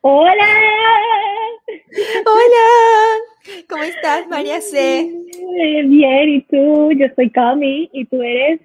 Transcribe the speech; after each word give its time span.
Hola. 0.00 0.46
Hola. 2.26 3.64
¿Cómo 3.68 3.82
estás, 3.82 4.26
María 4.28 4.60
C? 4.60 5.10
Bien, 5.84 6.28
¿y 6.28 6.42
tú? 6.42 6.92
Yo 6.92 7.06
soy 7.14 7.30
Cami 7.30 7.90
y 7.92 8.04
tú 8.06 8.22
eres 8.22 8.60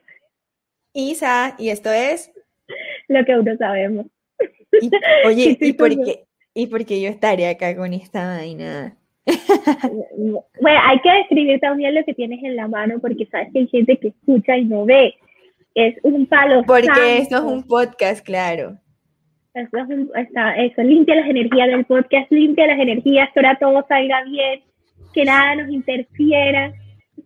Isa 0.93 1.55
y 1.57 1.69
esto 1.69 1.91
es 1.91 2.31
lo 3.07 3.23
que 3.25 3.37
uno 3.37 3.55
sabemos. 3.57 4.05
oye, 5.25 5.57
¿y 5.61 5.73
por, 5.73 5.89
qué, 5.89 6.25
¿y 6.53 6.67
por 6.67 6.85
qué 6.85 7.01
yo 7.01 7.09
estaré 7.09 7.47
acá 7.47 7.75
con 7.75 7.93
esta 7.93 8.37
vaina? 8.37 8.95
bueno, 10.17 10.79
hay 10.83 10.99
que 11.01 11.11
describir 11.11 11.59
también 11.59 11.93
lo 11.93 12.03
que 12.03 12.13
tienes 12.13 12.43
en 12.43 12.55
la 12.55 12.67
mano 12.67 12.99
porque 12.99 13.27
sabes 13.27 13.49
que 13.53 13.59
hay 13.59 13.67
gente 13.67 13.97
que 13.97 14.09
escucha 14.09 14.57
y 14.57 14.65
no 14.65 14.85
ve. 14.85 15.15
Es 15.75 15.95
un 16.03 16.25
palo. 16.25 16.63
Porque 16.65 17.19
esto 17.19 17.37
es 17.37 17.43
un 17.43 17.63
podcast, 17.63 18.25
claro. 18.25 18.79
Eso, 19.53 19.77
eso, 20.57 20.83
limpia 20.83 21.15
las 21.15 21.29
energías 21.29 21.67
del 21.69 21.85
podcast, 21.85 22.31
limpia 22.31 22.67
las 22.67 22.79
energías, 22.79 23.29
que 23.33 23.39
ahora 23.39 23.57
todo 23.59 23.85
salga 23.87 24.23
bien, 24.23 24.61
que 25.13 25.25
nada 25.25 25.55
nos 25.55 25.69
interfiera. 25.71 26.71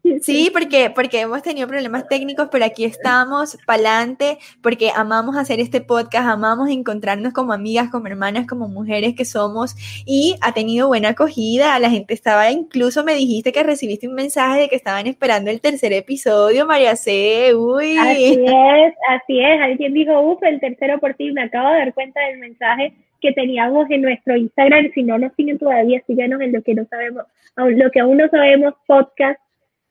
Sí, 0.21 0.49
porque, 0.51 0.91
porque 0.93 1.21
hemos 1.21 1.41
tenido 1.43 1.67
problemas 1.67 2.07
técnicos, 2.07 2.49
pero 2.51 2.65
aquí 2.65 2.85
estamos 2.85 3.57
pa'lante, 3.65 4.37
porque 4.61 4.89
amamos 4.95 5.37
hacer 5.37 5.59
este 5.59 5.81
podcast, 5.81 6.27
amamos 6.27 6.69
encontrarnos 6.69 7.33
como 7.33 7.53
amigas, 7.53 7.89
como 7.89 8.07
hermanas, 8.07 8.47
como 8.47 8.67
mujeres 8.67 9.15
que 9.15 9.25
somos, 9.25 9.75
y 10.05 10.35
ha 10.41 10.53
tenido 10.53 10.87
buena 10.87 11.09
acogida. 11.09 11.77
La 11.79 11.89
gente 11.89 12.13
estaba, 12.13 12.51
incluso 12.51 13.03
me 13.03 13.15
dijiste 13.15 13.51
que 13.51 13.63
recibiste 13.63 14.07
un 14.07 14.15
mensaje 14.15 14.61
de 14.61 14.69
que 14.69 14.75
estaban 14.75 15.07
esperando 15.07 15.51
el 15.51 15.61
tercer 15.61 15.93
episodio, 15.93 16.65
María 16.65 16.95
C. 16.95 17.53
Uy. 17.55 17.97
Así 17.97 18.33
es, 18.45 18.93
así 19.09 19.39
es. 19.39 19.61
Alguien 19.61 19.93
dijo, 19.93 20.19
uff, 20.21 20.43
el 20.43 20.59
tercero 20.59 20.99
por 20.99 21.13
ti. 21.15 21.31
Me 21.31 21.43
acabo 21.43 21.69
de 21.69 21.79
dar 21.79 21.93
cuenta 21.93 22.19
del 22.27 22.39
mensaje 22.39 22.93
que 23.21 23.31
teníamos 23.31 23.89
en 23.89 24.01
nuestro 24.01 24.35
Instagram. 24.35 24.91
Si 24.93 25.03
no 25.03 25.17
nos 25.17 25.33
siguen 25.35 25.57
todavía, 25.57 26.01
síganos 26.05 26.41
en 26.41 26.51
lo 26.51 26.61
que 26.61 26.75
no 26.75 26.85
sabemos, 26.85 27.23
lo 27.55 27.91
que 27.91 28.01
aún 28.01 28.17
no 28.17 28.27
sabemos, 28.29 28.73
podcast 28.85 29.39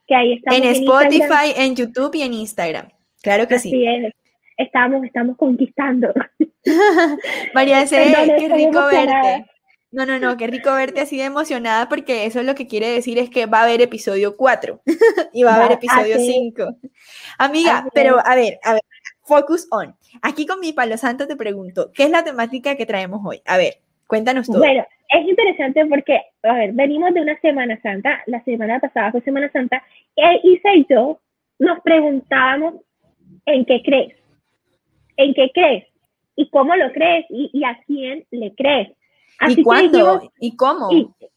en 0.08 0.64
Spotify, 0.64 1.53
en, 1.56 1.77
YouTube 1.77 2.14
y 2.14 2.22
en 2.22 2.34
Instagram. 2.34 2.89
Claro 3.22 3.47
que 3.48 3.58
sí. 3.58 3.72
Estamos, 4.56 5.05
estamos 5.05 5.36
conquistando. 5.36 6.12
María 7.55 7.86
C, 7.86 8.14
qué 8.39 8.48
rico 8.48 8.86
verte. 8.86 9.47
No, 9.91 10.06
no, 10.06 10.19
no, 10.19 10.39
qué 10.39 10.47
rico 10.47 10.72
verte 10.72 11.03
así 11.03 11.19
de 11.19 11.25
emocionada 11.25 11.89
porque 11.89 12.25
eso 12.25 12.41
es 12.41 12.47
lo 12.47 12.55
que 12.55 12.67
quiere 12.67 12.89
decir 12.89 13.19
es 13.19 13.28
que 13.28 13.44
va 13.44 13.61
a 13.61 13.64
haber 13.64 13.83
episodio 13.83 14.36
4 14.39 14.81
y 15.34 15.42
va 15.42 15.53
a 15.53 15.56
haber 15.56 15.72
episodio 15.72 16.19
5. 16.19 16.77
Amiga, 17.39 17.87
pero 17.92 18.19
a 18.25 18.34
ver, 18.34 18.59
a 18.62 18.72
ver, 18.72 18.83
focus 19.22 19.69
on. 19.70 19.94
Aquí 20.22 20.47
con 20.47 20.61
mi 20.61 20.72
palo 20.72 20.97
santo 20.97 21.27
te 21.27 21.37
pregunto, 21.37 21.91
¿qué 21.92 22.05
es 22.05 22.11
la 22.11 22.25
temática 22.25 22.75
que 22.77 22.87
traemos 22.87 23.20
hoy? 23.22 23.42
A 23.44 23.59
ver, 23.59 23.81
cuéntanos 24.06 24.47
todo. 24.47 24.61
Bueno, 24.61 24.87
es 25.13 25.29
interesante 25.29 25.85
porque, 25.87 26.21
a 26.43 26.55
ver, 26.55 26.73
venimos 26.73 27.13
de 27.13 27.21
una 27.21 27.39
Semana 27.41 27.79
Santa, 27.83 28.23
la 28.27 28.43
semana 28.45 28.81
pasada 28.81 29.13
fue 29.13 29.21
Semana 29.21 29.51
Santa, 29.53 29.83
e 30.17 30.41
Isa 30.43 30.75
y 30.75 30.87
yo 30.89 31.21
nos 31.59 31.81
preguntábamos 31.81 32.77
en 33.45 33.65
qué 33.67 33.83
crees, 33.83 34.15
en 35.19 35.35
qué 35.35 35.51
crees, 35.53 35.85
y 36.35 36.49
cómo 36.49 36.75
lo 36.77 36.91
crees, 36.93 37.27
y, 37.29 37.63
a 37.63 37.79
quién 37.87 38.25
le 38.31 38.55
crees. 38.55 38.89
¿Y 39.49 39.63
cuándo? 39.63 40.33
¿Y 40.41 40.57
cómo? 40.57 40.89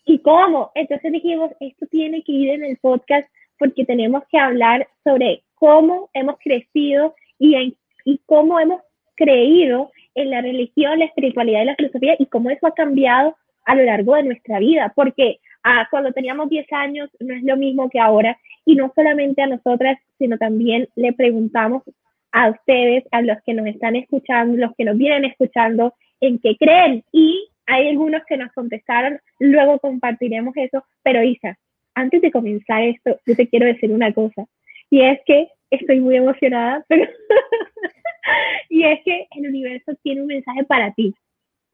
Y, 0.05 0.19
cómo. 0.19 0.71
Entonces 0.75 1.11
dijimos, 1.11 1.51
esto 1.59 1.85
tiene 1.87 2.23
que 2.23 2.31
ir 2.31 2.49
en 2.51 2.63
el 2.63 2.77
podcast 2.77 3.27
porque 3.59 3.83
tenemos 3.83 4.23
que 4.31 4.37
hablar 4.37 4.87
sobre 5.03 5.43
cómo 5.55 6.09
hemos 6.13 6.37
crecido 6.39 7.13
y, 7.39 7.75
y 8.05 8.21
cómo 8.25 8.59
hemos 8.59 8.81
creído 9.15 9.91
en 10.13 10.29
la 10.29 10.41
religión, 10.41 10.99
la 10.99 11.05
espiritualidad 11.05 11.63
y 11.63 11.65
la 11.65 11.75
filosofía 11.75 12.15
y 12.19 12.25
cómo 12.27 12.49
eso 12.49 12.67
ha 12.67 12.73
cambiado 12.73 13.35
a 13.65 13.75
lo 13.75 13.83
largo 13.83 14.15
de 14.15 14.23
nuestra 14.23 14.59
vida, 14.59 14.93
porque 14.95 15.39
ah, 15.63 15.87
cuando 15.89 16.13
teníamos 16.13 16.49
10 16.49 16.71
años 16.71 17.09
no 17.19 17.33
es 17.33 17.43
lo 17.43 17.57
mismo 17.57 17.89
que 17.89 17.99
ahora, 17.99 18.37
y 18.63 18.75
no 18.75 18.91
solamente 18.95 19.41
a 19.41 19.47
nosotras, 19.47 19.99
sino 20.17 20.37
también 20.37 20.87
le 20.95 21.13
preguntamos 21.13 21.83
a 22.31 22.49
ustedes, 22.49 23.03
a 23.11 23.21
los 23.21 23.37
que 23.45 23.53
nos 23.53 23.67
están 23.67 23.95
escuchando, 23.95 24.57
los 24.57 24.75
que 24.75 24.85
nos 24.85 24.97
vienen 24.97 25.25
escuchando, 25.25 25.93
en 26.21 26.39
qué 26.39 26.55
creen, 26.57 27.03
y 27.11 27.47
hay 27.65 27.89
algunos 27.89 28.23
que 28.27 28.37
nos 28.37 28.51
contestaron, 28.53 29.19
luego 29.39 29.79
compartiremos 29.79 30.55
eso, 30.55 30.83
pero 31.03 31.23
Isa, 31.23 31.57
antes 31.93 32.21
de 32.21 32.31
comenzar 32.31 32.83
esto, 32.83 33.19
yo 33.25 33.35
te 33.35 33.47
quiero 33.47 33.65
decir 33.65 33.91
una 33.91 34.13
cosa, 34.13 34.45
y 34.89 35.01
es 35.01 35.19
que 35.25 35.49
estoy 35.71 35.99
muy 35.99 36.17
emocionada, 36.17 36.85
y 38.69 38.83
es 38.83 38.99
que 39.03 39.27
el 39.35 39.47
universo 39.47 39.93
tiene 40.03 40.21
un 40.21 40.27
mensaje 40.27 40.63
para 40.65 40.93
ti, 40.93 41.13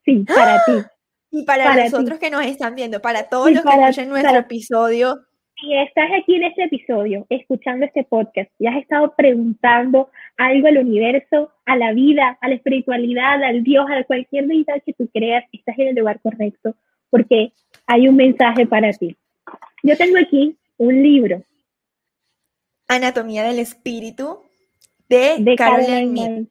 sí, 0.05 0.25
para 0.27 0.63
ti. 0.65 0.73
Y 1.31 1.43
para, 1.43 1.73
nosotros 1.75 2.19
que 2.19 2.29
nos 2.29 2.45
están 2.45 2.75
viendo, 2.75 3.01
para 3.01 3.29
todos 3.29 3.51
los 3.51 3.63
que 3.63 3.69
escuchen 3.69 4.09
nuestro 4.09 4.37
episodio. 4.37 5.21
Si 5.61 5.73
estás 5.73 6.09
aquí 6.19 6.35
en 6.35 6.43
este 6.43 6.65
episodio, 6.65 7.25
escuchando 7.29 7.85
este 7.85 8.03
podcast, 8.03 8.51
y 8.59 8.67
has 8.67 8.75
estado 8.75 9.13
preguntando 9.15 10.09
algo 10.37 10.67
al 10.67 10.79
universo, 10.79 11.51
a 11.65 11.77
la 11.77 11.93
vida, 11.93 12.37
a 12.41 12.49
la 12.49 12.55
espiritualidad, 12.55 13.41
al 13.43 13.63
Dios, 13.63 13.85
a 13.89 14.03
cualquier 14.03 14.47
deidad 14.47 14.81
que 14.85 14.93
tú 14.93 15.07
creas, 15.13 15.45
estás 15.53 15.79
en 15.79 15.89
el 15.89 15.95
lugar 15.95 16.19
correcto, 16.19 16.75
porque 17.09 17.53
hay 17.87 18.09
un 18.09 18.17
mensaje 18.17 18.65
para 18.65 18.91
ti. 18.91 19.15
Yo 19.83 19.95
tengo 19.95 20.17
aquí 20.17 20.57
un 20.77 21.01
libro. 21.01 21.43
Anatomía 22.87 23.43
del 23.43 23.59
Espíritu 23.59 24.41
de, 25.07 25.37
de 25.39 25.55
Caroline 25.55 26.47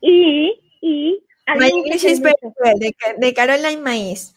Y, 0.00 0.60
y 0.80 1.22
My 1.46 1.68
English 1.68 2.04
is 2.04 2.20
very 2.20 2.34
de, 2.78 2.94
de 3.18 3.34
Caroline 3.34 3.82
Maíz. 3.82 4.34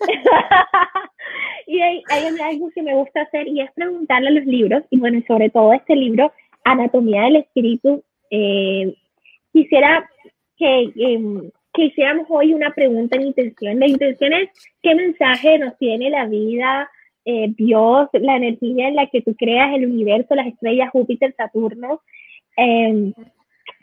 y 1.66 1.80
hay, 1.80 2.02
algo 2.42 2.70
que 2.74 2.82
me 2.82 2.94
gusta 2.94 3.22
hacer 3.22 3.48
y 3.48 3.60
es 3.60 3.70
preguntarle 3.72 4.28
a 4.28 4.32
los 4.32 4.44
libros, 4.44 4.82
y 4.90 4.98
bueno, 4.98 5.22
sobre 5.26 5.50
todo 5.50 5.72
este 5.72 5.96
libro, 5.96 6.32
Anatomía 6.64 7.22
del 7.22 7.36
Espíritu, 7.36 8.04
eh, 8.30 8.94
quisiera 9.52 10.08
que, 10.56 10.92
que, 11.72 11.84
hiciéramos 11.84 12.26
hoy 12.28 12.52
una 12.54 12.72
pregunta 12.74 13.16
en 13.16 13.28
intención. 13.28 13.80
La 13.80 13.86
intención 13.86 14.32
es 14.32 14.50
qué 14.82 14.94
mensaje 14.94 15.58
nos 15.58 15.76
tiene 15.78 16.10
la 16.10 16.26
vida, 16.26 16.88
eh, 17.24 17.52
Dios, 17.56 18.08
la 18.12 18.36
energía 18.36 18.88
en 18.88 18.96
la 18.96 19.06
que 19.06 19.22
tú 19.22 19.34
creas, 19.36 19.74
el 19.74 19.86
universo, 19.86 20.34
las 20.34 20.46
estrellas, 20.46 20.90
Júpiter, 20.90 21.34
Saturno. 21.36 22.02
Em, 22.56 23.12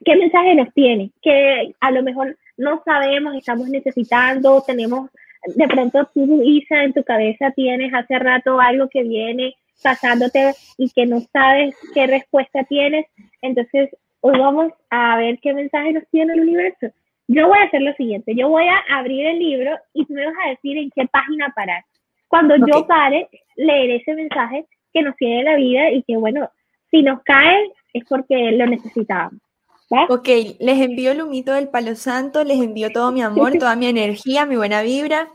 ¿Qué 0.05 0.15
mensaje 0.15 0.55
nos 0.55 0.73
tiene? 0.73 1.11
Que 1.21 1.73
a 1.79 1.91
lo 1.91 2.03
mejor 2.03 2.37
no 2.59 2.81
sabemos, 2.83 3.35
estamos 3.35 3.69
necesitando, 3.69 4.61
tenemos, 4.67 5.09
de 5.55 5.67
pronto 5.67 6.07
tú, 6.13 6.41
Isa, 6.43 6.83
en 6.83 6.93
tu 6.93 7.03
cabeza 7.03 7.51
tienes 7.51 7.93
hace 7.93 8.19
rato 8.19 8.59
algo 8.59 8.89
que 8.89 9.03
viene 9.03 9.55
pasándote 9.81 10.53
y 10.77 10.89
que 10.91 11.05
no 11.05 11.21
sabes 11.31 11.73
qué 11.93 12.05
respuesta 12.05 12.63
tienes. 12.65 13.05
Entonces, 13.41 13.89
hoy 14.19 14.37
vamos 14.37 14.73
a 14.89 15.15
ver 15.17 15.39
qué 15.41 15.53
mensaje 15.53 15.93
nos 15.93 16.03
tiene 16.11 16.33
el 16.33 16.41
universo. 16.41 16.87
Yo 17.27 17.47
voy 17.47 17.59
a 17.59 17.63
hacer 17.63 17.81
lo 17.81 17.93
siguiente, 17.93 18.35
yo 18.35 18.49
voy 18.49 18.65
a 18.67 18.97
abrir 18.97 19.25
el 19.25 19.39
libro 19.39 19.77
y 19.93 20.05
tú 20.05 20.13
me 20.13 20.25
vas 20.25 20.35
a 20.43 20.49
decir 20.49 20.77
en 20.77 20.89
qué 20.91 21.07
página 21.07 21.53
parar. 21.55 21.85
Cuando 22.27 22.55
yo 22.57 22.85
pare, 22.85 23.29
leeré 23.55 23.97
ese 23.97 24.13
mensaje 24.15 24.65
que 24.93 25.01
nos 25.01 25.15
tiene 25.15 25.43
la 25.43 25.55
vida 25.55 25.91
y 25.91 26.03
que, 26.03 26.17
bueno, 26.17 26.49
si 26.91 27.03
nos 27.03 27.21
cae 27.23 27.71
es 27.93 28.03
porque 28.07 28.51
lo 28.51 28.65
necesitábamos. 28.65 29.39
Ok, 29.89 30.27
les 30.59 30.81
envío 30.81 31.11
el 31.11 31.21
humito 31.21 31.51
del 31.51 31.69
palo 31.69 31.95
santo, 31.95 32.43
les 32.43 32.59
envío 32.59 32.91
todo 32.91 33.11
mi 33.11 33.23
amor, 33.23 33.57
toda 33.57 33.75
mi 33.75 33.87
energía, 33.87 34.45
mi 34.45 34.55
buena 34.55 34.83
vibra 34.83 35.31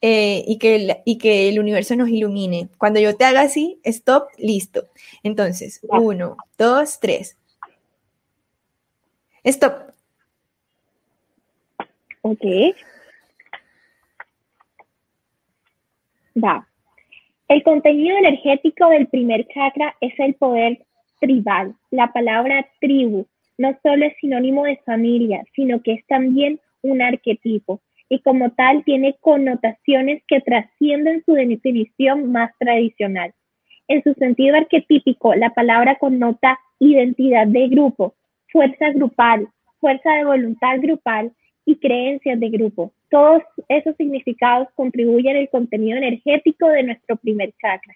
eh, 0.00 0.44
y, 0.46 0.58
que 0.58 0.76
el, 0.76 0.96
y 1.04 1.18
que 1.18 1.48
el 1.48 1.58
universo 1.58 1.96
nos 1.96 2.08
ilumine. 2.08 2.68
Cuando 2.78 3.00
yo 3.00 3.16
te 3.16 3.24
haga 3.24 3.40
así, 3.40 3.80
stop, 3.82 4.28
listo. 4.38 4.84
Entonces, 5.24 5.80
uno, 5.82 6.36
dos, 6.56 7.00
tres. 7.00 7.36
Stop. 9.42 9.92
Ok. 12.22 12.44
Va. 16.36 16.68
El 17.48 17.64
contenido 17.64 18.16
energético 18.16 18.88
del 18.90 19.08
primer 19.08 19.48
chakra 19.48 19.96
es 20.00 20.12
el 20.20 20.34
poder 20.34 20.86
tribal, 21.20 21.74
la 21.90 22.12
palabra 22.12 22.64
tribu 22.80 23.26
no 23.58 23.76
solo 23.82 24.06
es 24.06 24.16
sinónimo 24.20 24.64
de 24.64 24.80
familia, 24.86 25.44
sino 25.54 25.82
que 25.82 25.94
es 25.94 26.06
también 26.06 26.60
un 26.82 27.02
arquetipo 27.02 27.80
y 28.08 28.20
como 28.20 28.50
tal 28.52 28.84
tiene 28.84 29.16
connotaciones 29.20 30.22
que 30.26 30.40
trascienden 30.40 31.22
su 31.26 31.34
definición 31.34 32.32
más 32.32 32.50
tradicional. 32.58 33.34
En 33.88 34.02
su 34.02 34.14
sentido 34.14 34.56
arquetípico, 34.56 35.34
la 35.34 35.50
palabra 35.50 35.96
connota 35.96 36.58
identidad 36.78 37.46
de 37.46 37.68
grupo, 37.68 38.14
fuerza 38.50 38.90
grupal, 38.92 39.48
fuerza 39.80 40.10
de 40.14 40.24
voluntad 40.24 40.78
grupal 40.80 41.32
y 41.64 41.76
creencias 41.76 42.38
de 42.40 42.48
grupo. 42.48 42.92
Todos 43.10 43.42
esos 43.68 43.96
significados 43.96 44.68
contribuyen 44.74 45.36
al 45.36 45.48
contenido 45.50 45.98
energético 45.98 46.68
de 46.68 46.84
nuestro 46.84 47.16
primer 47.16 47.52
chakra. 47.60 47.94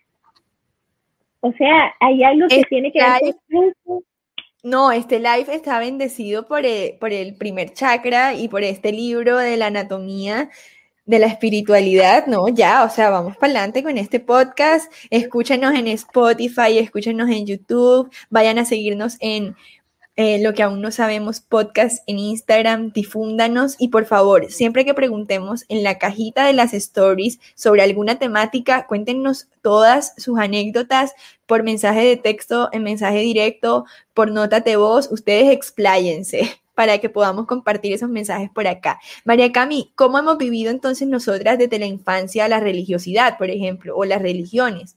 O 1.40 1.52
sea, 1.52 1.94
hay 2.00 2.22
algo 2.22 2.48
que 2.48 2.62
tiene 2.68 2.92
que 2.92 3.00
ver 3.00 3.34
con 3.50 4.02
No, 4.62 4.92
este 4.92 5.18
live 5.18 5.52
está 5.52 5.80
bendecido 5.80 6.46
por 6.46 6.64
el, 6.64 6.96
por 6.98 7.12
el 7.12 7.34
primer 7.34 7.72
chakra 7.72 8.34
y 8.34 8.48
por 8.48 8.62
este 8.62 8.92
libro 8.92 9.38
de 9.38 9.56
la 9.56 9.66
anatomía 9.66 10.50
de 11.04 11.18
la 11.18 11.26
espiritualidad, 11.26 12.26
¿no? 12.28 12.46
Ya, 12.48 12.84
o 12.84 12.88
sea, 12.88 13.10
vamos 13.10 13.36
para 13.36 13.52
adelante 13.52 13.82
con 13.82 13.98
este 13.98 14.20
podcast. 14.20 14.92
Escúchenos 15.10 15.74
en 15.74 15.88
Spotify, 15.88 16.78
escúchenos 16.78 17.28
en 17.28 17.44
YouTube, 17.44 18.08
vayan 18.30 18.58
a 18.58 18.64
seguirnos 18.64 19.16
en 19.18 19.56
eh, 20.16 20.42
lo 20.42 20.52
que 20.52 20.62
aún 20.62 20.82
no 20.82 20.90
sabemos, 20.90 21.40
podcast 21.40 22.02
en 22.06 22.18
Instagram, 22.18 22.92
difúndanos 22.92 23.76
y 23.78 23.88
por 23.88 24.04
favor, 24.04 24.50
siempre 24.50 24.84
que 24.84 24.92
preguntemos 24.92 25.64
en 25.68 25.82
la 25.82 25.98
cajita 25.98 26.46
de 26.46 26.52
las 26.52 26.74
stories 26.74 27.40
sobre 27.54 27.80
alguna 27.80 28.18
temática, 28.18 28.86
cuéntenos 28.86 29.48
todas 29.62 30.12
sus 30.18 30.38
anécdotas 30.38 31.14
por 31.46 31.62
mensaje 31.62 32.04
de 32.04 32.18
texto, 32.18 32.68
en 32.72 32.82
mensaje 32.82 33.20
directo, 33.20 33.86
por 34.12 34.30
nota 34.30 34.60
de 34.60 34.76
voz, 34.76 35.10
ustedes 35.10 35.50
expláyense 35.50 36.60
para 36.74 36.98
que 36.98 37.08
podamos 37.08 37.46
compartir 37.46 37.94
esos 37.94 38.10
mensajes 38.10 38.50
por 38.50 38.66
acá. 38.66 39.00
María 39.24 39.50
Cami, 39.50 39.92
¿cómo 39.94 40.18
hemos 40.18 40.36
vivido 40.36 40.70
entonces 40.70 41.08
nosotras 41.08 41.58
desde 41.58 41.78
la 41.78 41.86
infancia 41.86 42.48
la 42.48 42.60
religiosidad, 42.60 43.38
por 43.38 43.48
ejemplo, 43.48 43.96
o 43.96 44.04
las 44.04 44.20
religiones? 44.20 44.96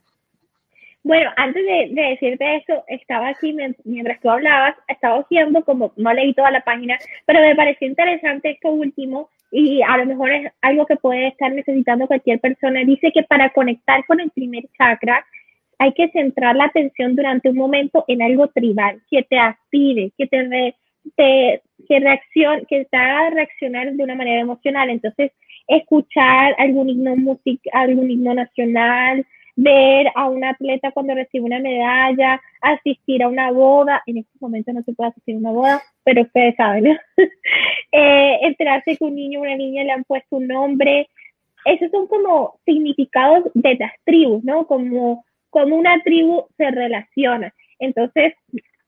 Bueno, 1.05 1.29
antes 1.35 1.63
de, 1.63 1.89
decirte 1.93 2.55
eso, 2.55 2.83
estaba 2.87 3.27
aquí 3.27 3.55
mientras 3.83 4.19
tú 4.21 4.29
hablabas, 4.31 4.73
estaba 4.87 5.19
haciendo 5.19 5.63
como, 5.63 5.93
no 5.97 6.11
leí 6.11 6.33
toda 6.33 6.49
la 6.49 6.61
página, 6.61 6.97
pero 7.27 7.41
me 7.41 7.55
pareció 7.55 7.87
interesante 7.87 8.49
esto 8.49 8.71
último 8.71 9.29
y 9.51 9.83
a 9.83 9.97
lo 9.97 10.07
mejor 10.07 10.31
es 10.31 10.51
algo 10.63 10.87
que 10.87 10.95
puede 10.95 11.27
estar 11.27 11.51
necesitando 11.51 12.07
cualquier 12.07 12.39
persona. 12.39 12.83
Dice 12.83 13.11
que 13.11 13.21
para 13.21 13.51
conectar 13.51 14.03
con 14.07 14.19
el 14.19 14.31
primer 14.31 14.63
chakra 14.79 15.23
hay 15.77 15.93
que 15.93 16.09
centrar 16.09 16.55
la 16.55 16.65
atención 16.65 17.15
durante 17.15 17.49
un 17.49 17.57
momento 17.57 18.03
en 18.07 18.23
algo 18.23 18.47
tribal, 18.47 18.99
que 19.07 19.21
te 19.21 19.37
aspire, 19.37 20.11
que 20.17 20.25
te, 20.25 20.75
te 21.15 21.61
que 21.87 21.99
reaccione, 21.99 22.65
que 22.65 22.85
te 22.85 22.97
haga 22.97 23.29
reaccionar 23.29 23.93
de 23.93 24.03
una 24.03 24.15
manera 24.15 24.41
emocional. 24.41 24.89
Entonces, 24.89 25.31
escuchar 25.67 26.55
algún 26.57 26.89
himno 26.89 27.15
music, 27.15 27.61
algún 27.73 28.09
himno 28.09 28.33
nacional, 28.33 29.23
ver 29.55 30.07
a 30.15 30.29
un 30.29 30.43
atleta 30.43 30.91
cuando 30.91 31.15
recibe 31.15 31.45
una 31.45 31.59
medalla, 31.59 32.41
asistir 32.61 33.23
a 33.23 33.29
una 33.29 33.51
boda, 33.51 34.03
en 34.05 34.17
este 34.17 34.37
momento 34.39 34.73
no 34.73 34.83
se 34.83 34.93
puede 34.93 35.11
asistir 35.11 35.35
a 35.35 35.39
una 35.39 35.51
boda, 35.51 35.81
pero 36.03 36.23
ustedes 36.23 36.55
saben, 36.55 36.87
eh, 37.91 38.39
enterarse 38.41 38.97
que 38.97 39.03
un 39.03 39.15
niño 39.15 39.39
o 39.39 39.43
una 39.43 39.55
niña 39.55 39.83
le 39.83 39.91
han 39.91 40.03
puesto 40.03 40.37
un 40.37 40.47
nombre, 40.47 41.09
esos 41.65 41.89
son 41.91 42.07
como 42.07 42.59
significados 42.65 43.45
de 43.53 43.75
las 43.75 43.91
tribus, 44.03 44.43
¿no? 44.43 44.67
Como, 44.67 45.25
como 45.49 45.75
una 45.75 45.99
tribu 46.03 46.45
se 46.57 46.69
relaciona. 46.69 47.53
Entonces, 47.79 48.33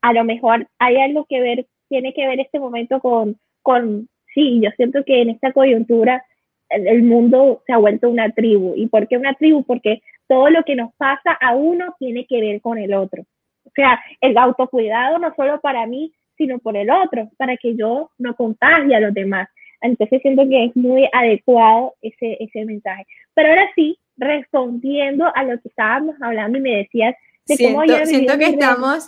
a 0.02 0.14
lo 0.14 0.24
mejor 0.24 0.68
hay 0.80 0.98
algo 0.98 1.25
que 1.25 1.42
ver, 1.42 1.66
tiene 1.90 2.14
que 2.14 2.28
ver 2.28 2.40
este 2.40 2.60
momento 2.60 3.00
con, 3.00 3.40
con 3.64 4.08
sí, 4.34 4.62
yo 4.62 4.69
siento 4.75 5.04
que 5.04 5.22
en 5.22 5.31
esta 5.31 5.52
coyuntura 5.54 6.24
el 6.69 7.04
mundo 7.04 7.62
se 7.66 7.74
ha 7.74 7.78
vuelto 7.78 8.10
una 8.10 8.31
tribu. 8.31 8.74
¿Y 8.75 8.88
por 8.88 9.08
qué 9.08 9.18
una 9.18 9.34
tribu? 9.34 9.64
Porque 9.64 10.02
todo 10.28 10.50
lo 10.50 10.64
que 10.64 10.75
nos 10.75 10.94
pasa 10.96 11.31
a 11.40 11.56
uno 11.56 11.96
tiene 12.00 12.25
que 12.25 12.42
ver 12.42 12.62
con 12.62 12.78
el 12.78 12.94
otro. 12.94 13.24
O 13.66 13.72
sea, 13.75 14.00
el 14.22 14.38
autocuidado 14.38 15.19
no 15.19 15.34
solo 15.36 15.60
para 15.62 15.86
mí, 15.86 16.14
sino 16.38 16.60
por 16.60 16.78
el 16.78 16.90
otro, 16.90 17.30
para 17.38 17.58
que 17.58 17.75
yo 17.75 18.12
no 18.18 18.36
contagie 18.36 18.96
a 18.96 19.00
los 19.00 19.14
demás. 19.14 19.50
Entonces 19.81 20.22
siento 20.22 20.48
que 20.48 20.66
es 20.66 20.75
muy 20.75 21.08
adecuado 21.12 21.96
ese, 22.02 22.38
ese 22.40 22.66
mensaje. 22.66 23.06
Pero 23.34 23.50
ahora 23.50 23.69
sí, 23.75 23.98
respondiendo 24.18 25.25
a 25.34 25.44
lo 25.44 25.60
que 25.62 25.69
estábamos 25.69 26.16
hablando 26.22 26.58
y 26.58 26.62
me 26.62 26.78
decías 26.78 27.16
de 27.46 27.58
cómo 27.58 27.84
siento 28.06 28.38
que 28.38 28.46
estamos 28.46 29.08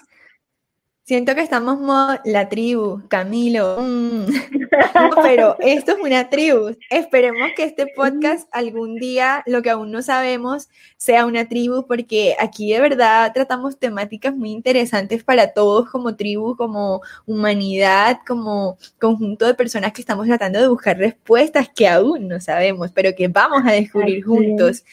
Siento 1.09 1.33
que 1.33 1.41
estamos 1.41 1.79
la 2.23 2.49
tribu, 2.49 3.01
Camilo. 3.07 3.81
Mm. 3.81 4.25
pero 5.23 5.55
esto 5.57 5.93
es 5.93 5.97
una 6.03 6.29
tribu. 6.29 6.77
Esperemos 6.91 7.49
que 7.55 7.63
este 7.63 7.87
podcast 7.87 8.47
algún 8.51 8.93
día, 8.97 9.41
lo 9.47 9.63
que 9.63 9.71
aún 9.71 9.89
no 9.89 10.03
sabemos, 10.03 10.69
sea 10.97 11.25
una 11.25 11.49
tribu, 11.49 11.87
porque 11.87 12.35
aquí 12.39 12.71
de 12.71 12.79
verdad 12.79 13.31
tratamos 13.33 13.79
temáticas 13.79 14.35
muy 14.35 14.51
interesantes 14.51 15.23
para 15.23 15.51
todos 15.51 15.89
como 15.89 16.15
tribu, 16.15 16.55
como 16.55 17.01
humanidad, 17.25 18.19
como 18.27 18.77
conjunto 18.99 19.47
de 19.47 19.55
personas 19.55 19.93
que 19.93 20.01
estamos 20.01 20.27
tratando 20.27 20.61
de 20.61 20.67
buscar 20.67 20.95
respuestas 20.95 21.69
que 21.69 21.87
aún 21.87 22.27
no 22.27 22.39
sabemos, 22.39 22.91
pero 22.93 23.15
que 23.15 23.27
vamos 23.29 23.63
a 23.65 23.71
descubrir 23.71 24.23
juntos. 24.23 24.83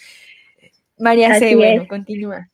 María 0.99 1.39
C, 1.39 1.55
bueno, 1.57 1.87
continúa. 1.87 2.49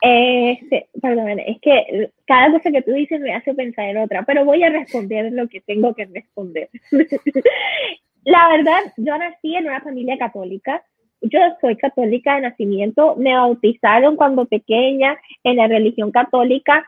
Este, 0.00 0.88
perdón, 1.00 1.38
es 1.40 1.60
que 1.60 2.10
cada 2.26 2.50
cosa 2.52 2.70
que 2.70 2.82
tú 2.82 2.92
dices 2.92 3.20
me 3.20 3.34
hace 3.34 3.54
pensar 3.54 3.86
en 3.86 3.98
otra, 3.98 4.22
pero 4.24 4.44
voy 4.44 4.62
a 4.62 4.70
responder 4.70 5.32
lo 5.32 5.48
que 5.48 5.60
tengo 5.60 5.94
que 5.94 6.04
responder. 6.06 6.68
la 8.24 8.48
verdad, 8.48 8.80
yo 8.96 9.16
nací 9.16 9.54
en 9.54 9.66
una 9.66 9.80
familia 9.80 10.18
católica. 10.18 10.82
Yo 11.22 11.38
soy 11.60 11.76
católica 11.76 12.34
de 12.34 12.42
nacimiento, 12.42 13.16
me 13.16 13.34
bautizaron 13.34 14.16
cuando 14.16 14.44
pequeña 14.44 15.18
en 15.42 15.56
la 15.56 15.68
religión 15.68 16.10
católica, 16.12 16.86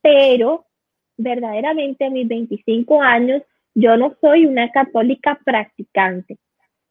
pero 0.00 0.66
verdaderamente 1.16 2.06
a 2.06 2.10
mis 2.10 2.26
25 2.26 3.00
años 3.00 3.42
yo 3.74 3.96
no 3.96 4.16
soy 4.20 4.46
una 4.46 4.70
católica 4.70 5.38
practicante. 5.44 6.38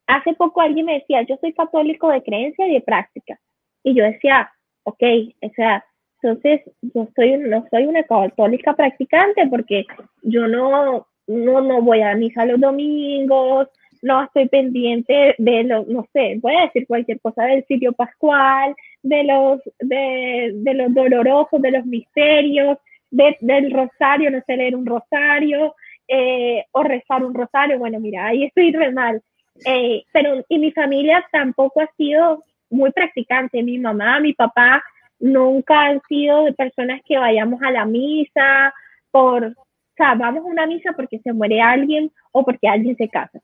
Hace 0.08 0.34
poco 0.34 0.62
alguien 0.62 0.86
me 0.86 0.94
decía, 0.94 1.22
yo 1.24 1.38
soy 1.42 1.54
católico 1.54 2.10
de 2.10 2.24
creencia 2.24 2.68
y 2.68 2.74
de 2.74 2.82
práctica. 2.82 3.40
Y 3.84 3.94
yo 3.94 4.04
decía, 4.04 4.52
ok, 4.83 5.04
o 5.42 5.50
sea, 5.56 5.83
entonces 6.22 6.62
yo 6.81 7.07
soy, 7.16 7.38
no 7.38 7.66
soy 7.69 7.86
una 7.86 8.04
católica 8.04 8.74
practicante 8.74 9.48
porque 9.48 9.86
yo 10.22 10.48
no, 10.48 11.07
no, 11.28 11.62
no 11.62 11.81
voy 11.81 12.01
a 12.01 12.16
misa 12.16 12.45
los 12.45 12.60
domingos, 12.60 13.68
no 14.01 14.24
estoy 14.24 14.48
pendiente 14.50 15.36
de 15.38 15.63
lo, 15.63 15.86
no 15.86 16.07
sé, 16.13 16.38
voy 16.42 16.56
a 16.56 16.66
decir 16.66 16.88
cualquier 16.88 17.19
cosa 17.22 17.44
del 17.45 17.66
sitio 17.66 17.94
pascual, 17.94 18.75
de 19.04 19.24
los, 19.24 19.62
de, 19.80 20.51
de 20.54 20.74
los 20.74 20.94
dolorosos, 20.94 21.62
de 21.62 21.72
los 21.72 21.86
misterios, 21.86 22.78
del 23.12 23.72
rosario, 23.72 24.31
no 24.31 24.42
sé 24.45 24.57
leer 24.57 24.75
un 24.75 24.86
rosario, 24.86 25.75
eh, 26.07 26.66
o 26.72 26.83
rezar 26.83 27.24
un 27.24 27.33
rosario, 27.33 27.78
bueno, 27.78 28.00
mira, 28.00 28.28
ahí 28.28 28.45
estoy 28.45 28.72
re 28.72 28.92
mal. 28.92 29.22
Eh, 29.66 30.04
pero, 30.12 30.44
y 30.50 30.60
mi 30.60 30.72
familia 30.72 31.25
tampoco 31.31 31.81
ha 31.81 31.89
sido 31.98 32.44
muy 32.71 32.91
practicante. 32.91 33.62
Mi 33.62 33.77
mamá, 33.77 34.19
mi 34.19 34.33
papá 34.33 34.83
nunca 35.19 35.81
han 35.81 36.01
sido 36.07 36.45
de 36.45 36.53
personas 36.53 37.01
que 37.06 37.18
vayamos 37.18 37.62
a 37.62 37.71
la 37.71 37.85
misa 37.85 38.73
por, 39.12 39.45
o 39.45 39.53
sea, 39.95 40.15
vamos 40.15 40.44
a 40.44 40.47
una 40.47 40.65
misa 40.65 40.94
porque 40.94 41.19
se 41.19 41.33
muere 41.33 41.62
alguien 41.62 42.12
o 42.31 42.44
porque 42.44 42.68
alguien 42.68 42.95
se 42.95 43.07
casa. 43.07 43.39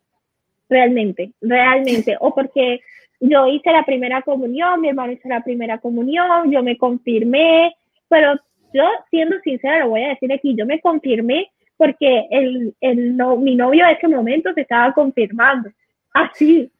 Realmente, 0.70 1.32
realmente. 1.42 2.18
O 2.20 2.34
porque 2.34 2.82
yo 3.20 3.48
hice 3.48 3.72
la 3.72 3.84
primera 3.84 4.22
comunión, 4.22 4.82
mi 4.82 4.90
hermano 4.90 5.14
hizo 5.14 5.30
la 5.30 5.44
primera 5.44 5.78
comunión, 5.78 6.52
yo 6.52 6.64
me 6.64 6.78
confirmé, 6.78 7.76
pero 8.10 8.34
yo 8.74 8.84
siendo 9.10 9.40
sincera, 9.40 9.80
lo 9.80 9.90
voy 9.90 10.04
a 10.04 10.10
decir 10.10 10.32
aquí, 10.32 10.56
yo 10.56 10.66
me 10.66 10.80
confirmé 10.80 11.50
porque 11.78 12.26
el, 12.32 12.76
el 12.82 13.16
no, 13.16 13.38
mi 13.38 13.56
novio 13.56 13.86
en 13.86 13.96
ese 13.96 14.08
momento 14.08 14.54
se 14.54 14.62
estaba 14.62 14.94
confirmando. 14.94 15.70
Así, 16.14 16.72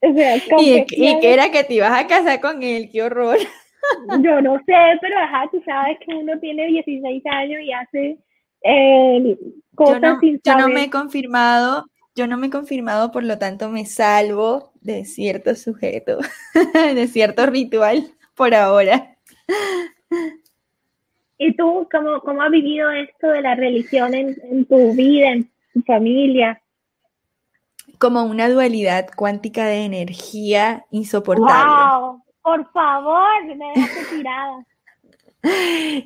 y, 0.58 0.84
que 0.86 1.32
era 1.32 1.50
que 1.50 1.64
te 1.64 1.74
ibas 1.74 1.92
a 1.92 2.06
casar 2.06 2.40
con 2.40 2.62
él, 2.62 2.90
qué 2.92 3.02
horror. 3.02 3.38
Yo 4.22 4.40
no 4.40 4.56
sé, 4.64 4.74
pero 5.00 5.18
ajá, 5.18 5.48
tú 5.50 5.62
sabes 5.64 5.98
que 6.06 6.14
uno 6.14 6.38
tiene 6.40 6.66
16 6.66 7.22
años 7.26 7.60
y 7.62 7.72
hace 7.72 8.18
eh, 8.62 9.38
cosas 9.74 10.00
yo 10.00 10.14
no, 10.14 10.20
sin 10.20 10.40
Yo 10.42 10.56
no 10.56 10.68
me 10.68 10.84
he 10.84 10.90
confirmado, 10.90 11.84
yo 12.14 12.26
no 12.26 12.38
me 12.38 12.46
he 12.46 12.50
confirmado, 12.50 13.12
por 13.12 13.24
lo 13.24 13.38
tanto 13.38 13.68
me 13.68 13.84
salvo 13.84 14.72
de 14.80 15.04
cierto 15.04 15.54
sujeto, 15.54 16.18
de 16.94 17.06
cierto 17.08 17.44
ritual 17.44 18.10
por 18.34 18.54
ahora. 18.54 19.16
¿Y 21.36 21.54
tú 21.56 21.86
cómo, 21.92 22.20
cómo 22.20 22.42
has 22.42 22.50
vivido 22.50 22.90
esto 22.90 23.28
de 23.28 23.42
la 23.42 23.54
religión 23.54 24.14
en, 24.14 24.34
en 24.50 24.64
tu 24.64 24.94
vida, 24.94 25.32
en 25.32 25.50
tu 25.74 25.82
familia? 25.82 26.58
Como 27.98 28.24
una 28.24 28.48
dualidad 28.48 29.06
cuántica 29.16 29.66
de 29.66 29.84
energía 29.84 30.86
insoportable. 30.90 31.64
¡Wow! 31.64 32.22
Por 32.42 32.70
favor, 32.72 33.44
me 33.56 33.72
dejaste 33.74 34.16
tirada. 34.16 34.66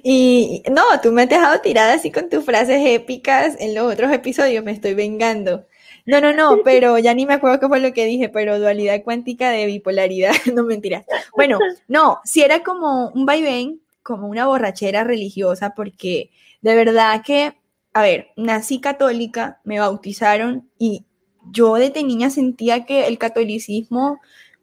Y 0.02 0.64
no, 0.68 0.83
tú 1.00 1.12
me 1.12 1.23
has 1.23 1.28
dejado 1.28 1.61
tirada 1.61 1.95
así 1.95 2.11
con 2.11 2.28
tus 2.28 2.45
frases 2.45 2.83
épicas 2.85 3.57
en 3.61 3.73
los 3.73 3.92
otros 3.92 4.11
episodios, 4.12 4.64
me 4.64 4.73
estoy 4.73 4.95
vengando. 4.95 5.64
No, 6.07 6.21
no, 6.21 6.33
no, 6.33 6.59
pero 6.64 6.99
ya 6.99 7.14
ni 7.14 7.26
me 7.26 7.35
acuerdo 7.35 7.61
qué 7.61 7.68
fue 7.68 7.80
lo 7.80 7.92
que 7.92 8.07
dije, 8.07 8.28
pero 8.28 8.59
dualidad 8.59 9.02
cuántica 9.04 9.50
de 9.50 9.66
bipolaridad, 9.66 10.33
no 10.54 10.64
mentiras. 10.64 11.04
Bueno, 11.37 11.59
no, 11.87 12.18
si 12.25 12.42
era 12.42 12.62
como 12.64 13.11
un 13.11 13.26
vaivén, 13.26 13.80
como 14.02 14.26
una 14.26 14.47
borrachera 14.47 15.04
religiosa, 15.04 15.75
porque 15.75 16.30
de 16.62 16.75
verdad 16.75 17.23
que, 17.25 17.54
a 17.92 18.02
ver, 18.02 18.28
nací 18.37 18.80
católica, 18.80 19.61
me 19.64 19.80
bautizaron 19.80 20.71
y 20.78 21.04
yo 21.52 21.74
desde 21.76 22.04
niña 22.04 22.30
sentía 22.30 22.84
que 22.84 23.06
el 23.06 23.18
catolicismo 23.18 24.20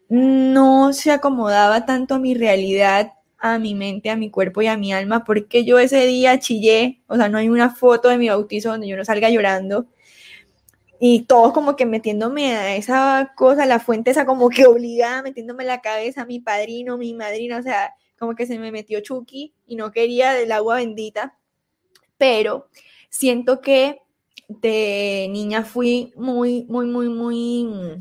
no 0.09 0.93
se 0.93 1.11
acomodaba 1.11 1.85
tanto 1.85 2.15
a 2.15 2.19
mi 2.19 2.35
realidad 2.35 3.11
a 3.37 3.59
mi 3.59 3.75
mente, 3.75 4.09
a 4.09 4.15
mi 4.15 4.31
cuerpo 4.31 4.61
y 4.61 4.67
a 4.67 4.77
mi 4.77 4.91
alma, 4.93 5.23
porque 5.23 5.65
yo 5.65 5.77
ese 5.77 6.05
día 6.07 6.39
chillé, 6.39 7.03
o 7.07 7.15
sea, 7.15 7.29
no 7.29 7.37
hay 7.37 7.49
una 7.49 7.69
foto 7.69 8.09
de 8.09 8.17
mi 8.17 8.29
bautizo 8.29 8.69
donde 8.69 8.87
yo 8.87 8.97
no 8.97 9.05
salga 9.05 9.29
llorando. 9.29 9.87
Y 10.99 11.23
todos 11.23 11.53
como 11.53 11.75
que 11.75 11.85
metiéndome 11.85 12.55
a 12.55 12.75
esa 12.75 13.33
cosa, 13.35 13.65
la 13.65 13.79
fuente 13.79 14.11
esa 14.11 14.25
como 14.25 14.49
que 14.49 14.65
obligada, 14.67 15.21
metiéndome 15.21 15.63
la 15.65 15.81
cabeza, 15.81 16.25
mi 16.25 16.39
padrino, 16.39 16.97
mi 16.97 17.13
madrina, 17.13 17.59
o 17.59 17.63
sea, 17.63 17.93
como 18.17 18.35
que 18.35 18.47
se 18.47 18.57
me 18.57 18.71
metió 18.71 19.01
Chucky 19.01 19.53
y 19.67 19.75
no 19.75 19.91
quería 19.91 20.33
del 20.33 20.51
agua 20.51 20.77
bendita. 20.77 21.37
Pero 22.17 22.69
siento 23.09 23.61
que 23.61 23.99
de 24.47 25.27
niña 25.31 25.63
fui 25.63 26.13
muy, 26.15 26.65
muy, 26.69 26.85
muy, 26.87 27.09
muy 27.09 27.99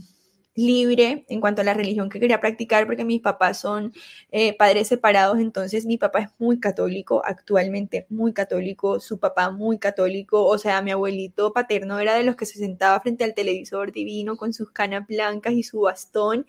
libre 0.54 1.25
en 1.28 1.40
cuanto 1.40 1.62
a 1.62 1.64
la 1.64 1.75
religión 1.75 2.08
que 2.08 2.20
quería 2.20 2.40
practicar 2.40 2.87
porque 2.87 3.04
mis 3.04 3.20
papás 3.20 3.58
son 3.58 3.92
eh, 4.30 4.56
padres 4.56 4.88
separados, 4.88 5.38
entonces 5.38 5.84
mi 5.87 5.99
papá 5.99 6.20
es 6.20 6.28
muy 6.38 6.61
católico, 6.61 7.23
actualmente 7.25 8.06
muy 8.08 8.32
católico, 8.32 9.00
su 9.00 9.18
papá 9.18 9.50
muy 9.50 9.78
católico, 9.78 10.44
o 10.44 10.58
sea, 10.58 10.82
mi 10.82 10.92
abuelito 10.92 11.52
paterno 11.52 11.99
era 11.99 12.14
de 12.14 12.25
los 12.25 12.37
que 12.37 12.46
se 12.46 12.58
sentaba 12.58 13.00
frente 13.00 13.25
al 13.25 13.34
televisor 13.34 13.92
divino 13.92 14.37
con 14.37 14.52
sus 14.52 14.70
canas 14.70 15.06
blancas 15.06 15.54
y 15.54 15.62
su 15.62 15.80
bastón 15.80 16.46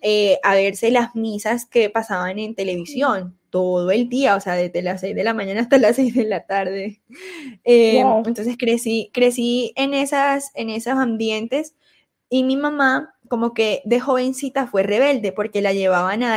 eh, 0.00 0.38
a 0.42 0.54
verse 0.54 0.90
las 0.90 1.14
misas 1.14 1.66
que 1.66 1.90
pasaban 1.90 2.38
en 2.38 2.54
televisión 2.54 3.38
todo 3.50 3.92
el 3.92 4.08
día, 4.08 4.34
o 4.34 4.40
sea, 4.40 4.54
desde 4.54 4.82
las 4.82 5.00
6 5.00 5.14
de 5.14 5.22
la 5.22 5.32
mañana 5.32 5.60
hasta 5.60 5.78
las 5.78 5.94
6 5.94 6.12
de 6.12 6.24
la 6.24 6.44
tarde. 6.44 7.00
Eh, 7.62 8.00
entonces 8.26 8.56
crecí, 8.58 9.10
crecí 9.14 9.72
en, 9.76 9.94
esas, 9.94 10.50
en 10.54 10.70
esos 10.70 10.94
ambientes 10.94 11.74
y 12.34 12.42
mi 12.42 12.56
mamá 12.56 13.14
como 13.28 13.54
que 13.54 13.80
de 13.84 14.00
jovencita 14.00 14.66
fue 14.66 14.82
rebelde 14.82 15.30
porque 15.30 15.62
la 15.62 15.72
llevaban 15.72 16.24
a, 16.24 16.34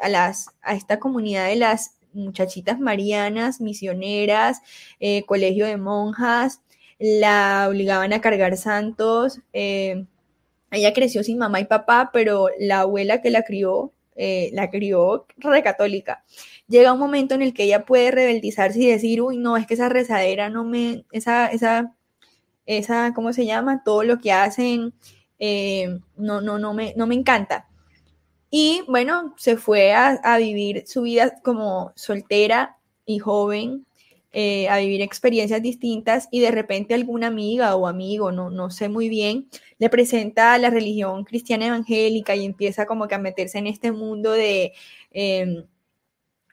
a, 0.00 0.08
las, 0.08 0.48
a 0.60 0.74
esta 0.74 0.98
comunidad 0.98 1.46
de 1.46 1.54
las 1.54 1.98
muchachitas 2.12 2.80
marianas, 2.80 3.60
misioneras, 3.60 4.60
eh, 4.98 5.22
colegio 5.24 5.64
de 5.64 5.76
monjas, 5.76 6.62
la 6.98 7.68
obligaban 7.70 8.12
a 8.12 8.20
cargar 8.20 8.56
santos. 8.56 9.38
Eh, 9.52 10.04
ella 10.72 10.92
creció 10.92 11.22
sin 11.22 11.38
mamá 11.38 11.60
y 11.60 11.66
papá, 11.66 12.10
pero 12.12 12.48
la 12.58 12.80
abuela 12.80 13.22
que 13.22 13.30
la 13.30 13.42
crió, 13.44 13.92
eh, 14.16 14.50
la 14.52 14.68
crió 14.68 15.26
re 15.36 15.62
católica. 15.62 16.24
Llega 16.66 16.92
un 16.92 16.98
momento 16.98 17.36
en 17.36 17.42
el 17.42 17.54
que 17.54 17.62
ella 17.62 17.84
puede 17.84 18.10
rebeldizarse 18.10 18.80
y 18.80 18.86
decir, 18.88 19.22
uy, 19.22 19.38
no, 19.38 19.56
es 19.56 19.68
que 19.68 19.74
esa 19.74 19.88
rezadera 19.88 20.50
no 20.50 20.64
me, 20.64 21.04
esa, 21.12 21.46
esa, 21.46 21.94
esa, 22.66 23.14
¿cómo 23.14 23.32
se 23.32 23.46
llama? 23.46 23.84
Todo 23.84 24.02
lo 24.02 24.18
que 24.18 24.32
hacen 24.32 24.92
eh, 25.38 25.98
no, 26.16 26.40
no, 26.40 26.58
no, 26.58 26.74
me, 26.74 26.94
no 26.96 27.06
me 27.06 27.14
encanta. 27.14 27.68
Y 28.50 28.82
bueno, 28.88 29.34
se 29.36 29.56
fue 29.56 29.92
a, 29.92 30.38
vivir 30.38 30.84
su 30.86 31.02
vida 31.02 31.40
como 31.42 31.92
soltera 31.96 32.78
y 33.04 33.18
joven, 33.18 33.86
eh, 34.32 34.68
a 34.68 34.78
vivir 34.78 35.02
experiencias 35.02 35.62
distintas 35.62 36.28
y 36.30 36.40
de 36.40 36.50
repente 36.50 36.94
alguna 36.94 37.26
amiga 37.28 37.74
o 37.76 37.86
amigo, 37.86 38.32
no, 38.32 38.50
no 38.50 38.70
sé 38.70 38.88
muy 38.88 39.08
bien, 39.08 39.48
le 39.78 39.88
presenta 39.90 40.56
la 40.58 40.70
religión 40.70 41.24
cristiana 41.24 41.66
evangélica 41.66 42.36
y 42.36 42.44
empieza 42.44 42.86
como 42.86 43.08
que 43.08 43.14
a 43.14 43.18
meterse 43.18 43.58
en 43.58 43.66
este 43.66 43.92
mundo 43.92 44.32
de... 44.32 44.72
Em, 45.10 45.64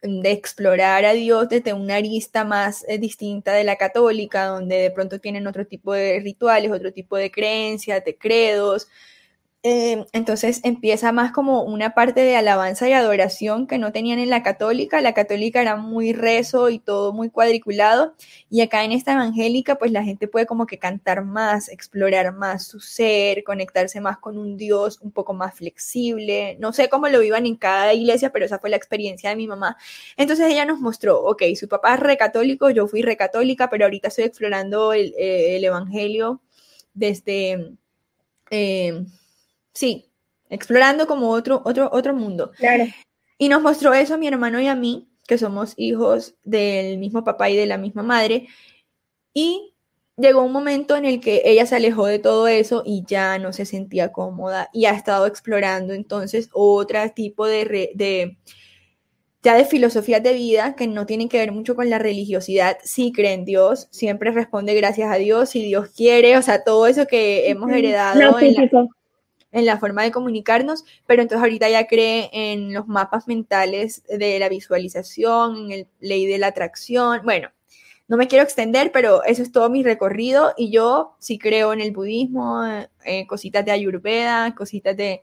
de 0.04 0.32
explorar 0.32 1.06
a 1.06 1.14
Dios 1.14 1.48
desde 1.50 1.74
una 1.74 1.96
arista 1.96 2.44
más 2.44 2.86
eh, 2.88 2.98
distinta 2.98 3.54
de 3.54 3.64
la 3.64 3.78
católica, 3.78 4.46
donde 4.48 4.76
de 4.76 4.92
pronto 4.92 5.20
tienen 5.20 5.48
otro 5.48 5.66
tipo 5.66 5.94
de 5.94 6.20
rituales, 6.20 6.72
otro 6.72 6.92
tipo 6.92 7.16
de 7.16 7.32
creencias, 7.32 8.04
de 8.04 8.18
credos, 8.18 8.88
Em, 9.66 10.04
entonces 10.12 10.60
empieza 10.66 11.14
más 11.14 11.32
como 11.32 11.64
una 11.64 11.94
parte 11.94 12.20
de 12.20 12.36
alabanza 12.36 12.90
y 12.90 12.92
adoración 12.92 13.66
que 13.66 13.78
no 13.78 13.94
tenían 13.94 14.20
en 14.20 14.30
la 14.30 14.44
católica. 14.44 15.00
La 15.00 15.14
católica 15.14 15.62
era 15.62 15.78
muy 15.78 16.12
rezo 16.12 16.70
y 16.70 16.80
todo 16.80 17.14
muy 17.14 17.30
cuadriculado. 17.30 18.14
Y 18.50 18.60
acá 18.60 18.84
en 18.84 18.92
esta 18.92 19.14
evangélica, 19.14 19.76
pues 19.76 19.94
la 19.94 20.04
gente 20.04 20.28
puede 20.28 20.46
como 20.46 20.66
que 20.66 20.80
cantar 20.80 21.24
más, 21.24 21.70
explorar 21.70 22.34
más 22.34 22.68
su 22.68 22.82
ser, 22.82 23.46
conectarse 23.46 24.02
más 24.02 24.18
con 24.18 24.38
un 24.38 24.58
Dios 24.58 25.00
un 25.02 25.12
poco 25.14 25.34
más 25.34 25.56
flexible. 25.56 26.58
No 26.60 26.74
sé 26.74 26.90
cómo 26.90 27.08
lo 27.08 27.22
vivan 27.22 27.46
en 27.46 27.56
cada 27.56 27.94
iglesia, 27.94 28.32
pero 28.34 28.44
esa 28.46 28.60
fue 28.60 28.70
la 28.70 28.76
experiencia 28.76 29.30
de 29.30 29.38
mi 29.38 29.48
mamá. 29.48 29.78
Entonces 30.18 30.48
ella 30.52 30.66
nos 30.66 30.82
mostró, 30.82 31.22
ok, 31.24 31.42
su 31.56 31.70
papá 31.70 31.94
es 31.94 32.02
recatólico, 32.02 32.70
yo 32.70 32.88
fui 32.88 33.02
recatólica, 33.02 33.70
pero 33.70 33.86
ahorita 33.86 34.10
estoy 34.10 34.26
explorando 34.26 34.92
el, 34.92 35.14
eh, 35.18 35.58
evangelio 35.66 36.42
desde... 36.94 37.78
Eh, 38.52 39.06
sí, 39.74 40.12
explorando 40.50 41.08
como 41.08 41.30
otro, 41.30 41.62
otro, 41.66 41.90
otro 41.92 42.14
mundo. 42.14 42.52
Y 43.38 43.50
nos 43.50 43.62
mostró 43.62 43.94
eso 43.94 44.14
a 44.14 44.18
mi 44.18 44.28
hermano 44.28 44.62
y 44.62 44.68
a 44.68 44.76
mí, 44.76 45.10
que 45.28 45.38
somos 45.38 45.74
hijos 45.78 46.36
del 46.44 46.98
mismo 46.98 47.24
papá 47.24 47.50
y 47.50 47.58
de 47.58 47.66
la 47.66 47.78
misma 47.78 48.04
madre. 48.04 48.48
Y 49.34 49.74
llegó 50.18 50.44
un 50.44 50.52
momento 50.52 50.96
en 50.96 51.06
el 51.06 51.20
que 51.20 51.42
ella 51.46 51.66
se 51.66 51.76
alejó 51.76 52.06
de 52.06 52.20
todo 52.20 52.48
eso 52.48 52.84
y 52.86 53.04
ya 53.08 53.40
no 53.40 53.52
se 53.52 53.66
sentía 53.66 54.12
cómoda 54.12 54.70
y 54.72 54.86
ha 54.86 54.92
estado 54.92 55.26
explorando 55.26 55.94
entonces 55.94 56.50
otro 56.54 57.00
tipo 57.16 57.48
de, 57.48 57.92
de 57.96 58.38
ya 59.42 59.56
de 59.56 59.66
filosofías 59.66 60.22
de 60.22 60.34
vida 60.34 60.76
que 60.76 60.88
no 60.88 61.06
tienen 61.06 61.30
que 61.30 61.40
ver 61.40 61.52
mucho 61.52 61.76
con 61.76 61.90
la 61.90 62.00
religiosidad, 62.00 62.78
sí 62.84 63.12
cree 63.12 63.34
en 63.34 63.44
Dios, 63.44 63.88
siempre 63.92 64.32
responde 64.32 64.74
gracias 64.76 65.12
a 65.12 65.16
Dios, 65.16 65.50
si 65.50 65.64
Dios 65.64 65.90
quiere, 65.90 66.38
o 66.38 66.42
sea, 66.42 66.64
todo 66.64 66.88
eso 66.88 67.08
que 67.08 67.50
hemos 67.50 67.72
heredado 67.72 68.40
en 68.40 68.54
la, 68.54 68.88
en 69.54 69.66
la 69.66 69.78
forma 69.78 70.04
de 70.04 70.12
comunicarnos, 70.12 70.84
pero 71.06 71.22
entonces 71.22 71.44
ahorita 71.44 71.70
ya 71.70 71.88
cree 71.88 72.30
en 72.34 72.74
los 72.74 72.88
mapas 72.88 73.28
mentales 73.28 74.04
de 74.08 74.40
la 74.40 74.50
visualización, 74.50 75.66
en 75.66 75.72
el 75.72 75.88
ley 76.02 76.26
de 76.26 76.40
la 76.40 76.48
atracción. 76.48 77.22
Bueno, 77.24 77.50
no 78.08 78.18
me 78.18 78.28
quiero 78.28 78.44
extender, 78.44 78.92
pero 78.92 79.24
eso 79.24 79.42
es 79.42 79.52
todo 79.52 79.70
mi 79.70 79.84
recorrido 79.84 80.54
y 80.58 80.72
yo 80.72 81.16
sí 81.20 81.38
creo 81.38 81.72
en 81.72 81.82
el 81.82 81.92
budismo, 81.92 82.64
eh, 83.06 83.26
cositas 83.28 83.64
de 83.64 83.72
ayurveda, 83.72 84.54
cositas 84.56 84.98
de 84.98 85.22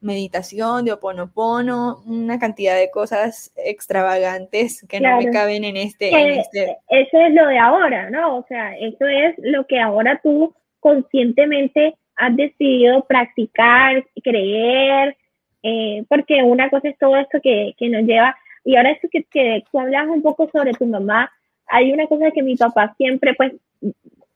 meditación, 0.00 0.84
de 0.84 0.92
oponopono, 0.92 2.02
una 2.06 2.38
cantidad 2.38 2.76
de 2.76 2.90
cosas 2.90 3.52
extravagantes 3.56 4.86
que 4.88 5.00
no 5.00 5.18
me 5.18 5.30
caben 5.30 5.64
en 5.64 5.76
este, 5.76 6.08
en 6.08 6.40
este... 6.40 6.78
Eso 6.88 7.18
es 7.18 7.34
lo 7.34 7.46
de 7.46 7.58
ahora, 7.58 8.08
¿no? 8.10 8.38
O 8.38 8.46
sea, 8.48 8.76
eso 8.78 9.06
es 9.06 9.34
lo 9.38 9.66
que 9.66 9.78
ahora 9.78 10.18
tú 10.22 10.54
conscientemente 10.80 11.94
has 12.20 12.36
decidido 12.36 13.02
practicar, 13.04 14.04
creer, 14.22 15.16
eh, 15.62 16.04
porque 16.08 16.42
una 16.42 16.68
cosa 16.68 16.88
es 16.88 16.98
todo 16.98 17.16
esto 17.16 17.40
que, 17.42 17.74
que 17.78 17.88
nos 17.88 18.02
lleva, 18.02 18.36
y 18.64 18.76
ahora 18.76 18.90
esto 18.90 19.08
que, 19.10 19.24
que 19.24 19.64
tú 19.72 19.80
hablas 19.80 20.06
un 20.06 20.20
poco 20.20 20.48
sobre 20.52 20.72
tu 20.72 20.84
mamá, 20.86 21.32
hay 21.66 21.92
una 21.92 22.06
cosa 22.06 22.30
que 22.30 22.42
mi 22.42 22.56
papá 22.56 22.94
siempre, 22.98 23.34
pues, 23.34 23.54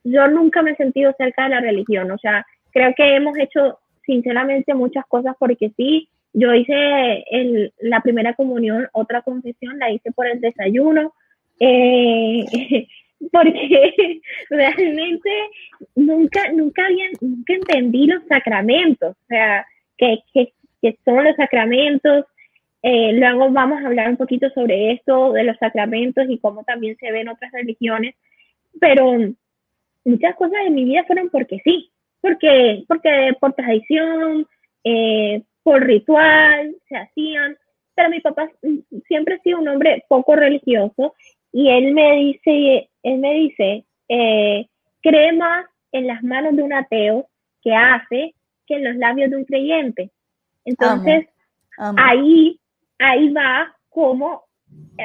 yo 0.03 0.27
nunca 0.27 0.63
me 0.63 0.71
he 0.71 0.75
sentido 0.75 1.13
cerca 1.17 1.43
de 1.43 1.49
la 1.49 1.61
religión, 1.61 2.09
o 2.09 2.17
sea, 2.17 2.45
creo 2.71 2.93
que 2.95 3.15
hemos 3.15 3.37
hecho 3.37 3.79
sinceramente 4.03 4.73
muchas 4.73 5.05
cosas 5.05 5.35
porque 5.39 5.71
sí, 5.77 6.09
yo 6.33 6.53
hice 6.53 7.23
el, 7.29 7.71
la 7.79 8.01
primera 8.01 8.33
comunión, 8.33 8.87
otra 8.93 9.21
confesión, 9.21 9.77
la 9.77 9.91
hice 9.91 10.11
por 10.11 10.27
el 10.27 10.41
desayuno, 10.41 11.13
eh, 11.59 12.45
porque 13.31 14.21
realmente 14.49 15.29
nunca, 15.95 16.51
nunca, 16.51 16.85
había, 16.85 17.05
nunca 17.21 17.53
entendí 17.53 18.07
los 18.07 18.23
sacramentos, 18.27 19.15
o 19.15 19.25
sea, 19.27 19.65
que, 19.97 20.19
que, 20.33 20.53
son 21.03 21.23
los 21.23 21.35
sacramentos. 21.35 22.25
Eh, 22.83 23.13
luego 23.13 23.49
vamos 23.49 23.81
a 23.81 23.87
hablar 23.87 24.09
un 24.09 24.17
poquito 24.17 24.47
sobre 24.51 24.91
esto, 24.91 25.33
de 25.33 25.43
los 25.43 25.57
sacramentos 25.57 26.25
y 26.29 26.37
cómo 26.37 26.63
también 26.63 26.95
se 26.97 27.11
ven 27.11 27.29
otras 27.29 27.51
religiones, 27.51 28.13
pero 28.79 29.17
muchas 30.03 30.35
cosas 30.35 30.63
de 30.63 30.69
mi 30.69 30.85
vida 30.85 31.03
fueron 31.05 31.29
porque 31.29 31.59
sí, 31.63 31.89
porque, 32.21 32.83
porque 32.87 33.35
por 33.39 33.53
tradición, 33.53 34.47
eh, 34.83 35.41
por 35.63 35.83
ritual, 35.83 36.75
se 36.87 36.95
hacían, 36.95 37.57
pero 37.95 38.09
mi 38.09 38.19
papá 38.19 38.51
siempre 39.07 39.35
ha 39.35 39.39
sido 39.39 39.57
un 39.57 39.67
hombre 39.67 40.03
poco 40.07 40.35
religioso 40.35 41.15
y 41.57 41.69
él 41.69 41.93
me 41.93 42.17
dice, 42.17 42.89
él 43.01 43.19
me 43.19 43.33
dice, 43.35 43.85
eh, 44.09 44.67
cree 45.01 45.31
más 45.31 45.65
en 45.93 46.05
las 46.05 46.21
manos 46.21 46.53
de 46.53 46.63
un 46.63 46.73
ateo 46.73 47.29
que 47.61 47.73
hace 47.73 48.35
que 48.67 48.75
en 48.75 48.83
los 48.83 48.97
labios 48.97 49.29
de 49.29 49.37
un 49.37 49.45
creyente. 49.45 50.11
Entonces, 50.65 51.27
ahí, 51.77 52.59
ahí 52.99 53.31
va 53.31 53.73
cómo 53.87 54.43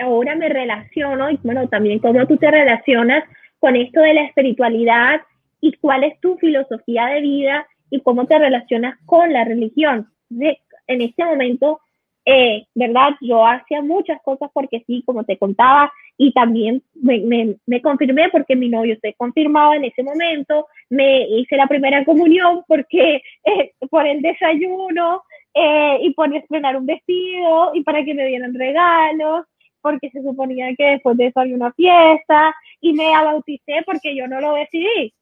ahora 0.03 0.35
me 0.35 0.49
relaciono 0.49 1.31
y 1.31 1.39
bueno, 1.45 1.69
también 1.69 2.01
cómo 2.01 2.27
tú 2.27 2.37
te 2.37 2.51
relacionas 2.51 3.23
con 3.61 3.77
esto 3.77 4.01
de 4.01 4.15
la 4.15 4.23
espiritualidad 4.23 5.21
y 5.61 5.75
cuál 5.75 6.03
es 6.03 6.19
tu 6.19 6.37
filosofía 6.39 7.07
de 7.07 7.21
vida 7.21 7.65
y 7.91 8.01
cómo 8.01 8.27
te 8.27 8.37
relacionas 8.37 8.99
con 9.07 9.33
la 9.33 9.45
religión. 9.45 10.11
en 10.31 11.01
este 11.01 11.25
momento 11.25 11.79
eh, 12.25 12.67
¿verdad? 12.75 13.11
Yo 13.21 13.47
hacía 13.47 13.83
muchas 13.83 14.21
cosas 14.23 14.51
porque 14.53 14.83
sí, 14.87 15.03
como 15.07 15.25
te 15.25 15.39
contaba, 15.39 15.93
y 16.17 16.33
también 16.33 16.83
me, 16.95 17.57
me, 17.67 17.83
confirmé 17.83 18.29
porque 18.29 18.55
mi 18.55 18.69
novio 18.69 18.97
se 19.01 19.15
confirmaba 19.15 19.77
en 19.77 19.85
ese 19.85 20.03
momento, 20.03 20.67
me 20.91 21.27
hice 21.29 21.57
la 21.57 21.67
primera 21.67 22.05
comunión 22.05 22.63
porque 22.69 23.23
eh, 23.45 23.73
por 23.89 24.07
el 24.07 24.21
desayuno 24.21 25.23
eh, 25.55 25.99
y 26.03 26.13
por 26.13 26.35
estrenar 26.37 26.77
un 26.77 26.85
vestido 26.85 27.71
y 27.75 27.83
para 27.83 28.05
que 28.05 28.13
me 28.13 28.27
dieran 28.27 28.55
regalos 28.55 29.47
porque 29.81 30.11
se 30.11 30.23
suponía 30.23 30.75
que 30.77 30.85
después 30.85 31.17
de 31.17 31.29
eso 31.29 31.41
había 31.41 31.57
una 31.57 31.73
fiesta 31.73 32.55
y 32.83 32.93
me 32.93 33.11
bauticé 33.13 33.83
porque 33.87 34.15
yo 34.15 34.29
no 34.29 34.41
lo 34.41 34.55
decidí. 34.55 35.15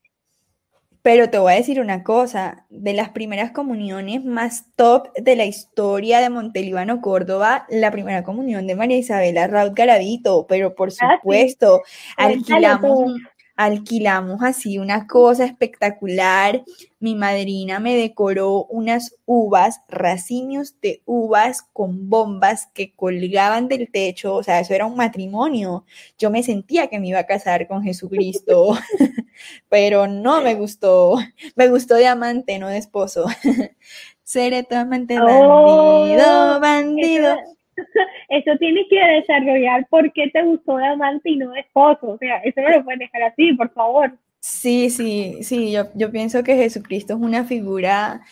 Pero 1.02 1.30
te 1.30 1.38
voy 1.38 1.52
a 1.52 1.56
decir 1.56 1.80
una 1.80 2.02
cosa, 2.02 2.66
de 2.70 2.92
las 2.92 3.10
primeras 3.10 3.52
comuniones 3.52 4.24
más 4.24 4.66
top 4.76 5.12
de 5.16 5.36
la 5.36 5.44
historia 5.44 6.20
de 6.20 6.30
Montelíbano, 6.30 7.00
Córdoba, 7.00 7.66
la 7.70 7.90
primera 7.90 8.24
comunión 8.24 8.66
de 8.66 8.74
María 8.74 8.98
Isabela 8.98 9.46
Raúl 9.46 9.72
Garavito, 9.74 10.46
pero 10.48 10.74
por 10.74 10.90
ah, 11.00 11.16
supuesto, 11.16 11.82
alquilamos, 12.16 13.12
alquilamos 13.58 14.40
así 14.44 14.78
una 14.78 15.08
cosa 15.08 15.44
espectacular. 15.44 16.62
Mi 17.00 17.16
madrina 17.16 17.80
me 17.80 17.96
decoró 17.96 18.66
unas 18.66 19.16
uvas, 19.26 19.80
racimios 19.88 20.80
de 20.80 21.02
uvas 21.06 21.62
con 21.72 22.08
bombas 22.08 22.68
que 22.72 22.94
colgaban 22.94 23.66
del 23.66 23.90
techo, 23.90 24.36
o 24.36 24.42
sea, 24.44 24.60
eso 24.60 24.74
era 24.74 24.86
un 24.86 24.94
matrimonio. 24.94 25.84
Yo 26.16 26.30
me 26.30 26.44
sentía 26.44 26.86
que 26.86 27.00
me 27.00 27.08
iba 27.08 27.18
a 27.18 27.26
casar 27.26 27.66
con 27.66 27.82
Jesucristo, 27.82 28.78
pero 29.68 30.06
no 30.06 30.40
me 30.40 30.54
gustó. 30.54 31.16
Me 31.56 31.66
gustó 31.66 31.96
de 31.96 32.06
amante, 32.06 32.60
no 32.60 32.68
de 32.68 32.78
esposo. 32.78 33.26
Seré 34.22 34.62
tu 34.62 34.76
amante 34.76 35.18
bandido, 35.18 36.56
oh, 36.56 36.60
bandido. 36.60 37.36
eso 38.28 38.50
tienes 38.58 38.86
que 38.88 39.00
desarrollar 39.00 39.86
por 39.88 40.12
qué 40.12 40.28
te 40.30 40.42
gustó 40.42 40.76
de 40.76 40.86
amante 40.86 41.30
y 41.30 41.36
no 41.36 41.50
de 41.50 41.60
esposo. 41.60 42.10
O 42.10 42.18
sea, 42.18 42.38
eso 42.38 42.60
no 42.60 42.70
lo 42.70 42.84
puedes 42.84 43.00
dejar 43.00 43.22
así, 43.22 43.52
por 43.54 43.72
favor. 43.72 44.12
Sí, 44.40 44.90
sí, 44.90 45.38
sí, 45.42 45.72
yo, 45.72 45.88
yo 45.94 46.10
pienso 46.12 46.42
que 46.44 46.56
Jesucristo 46.56 47.14
es 47.14 47.20
una 47.20 47.44
figura, 47.44 48.22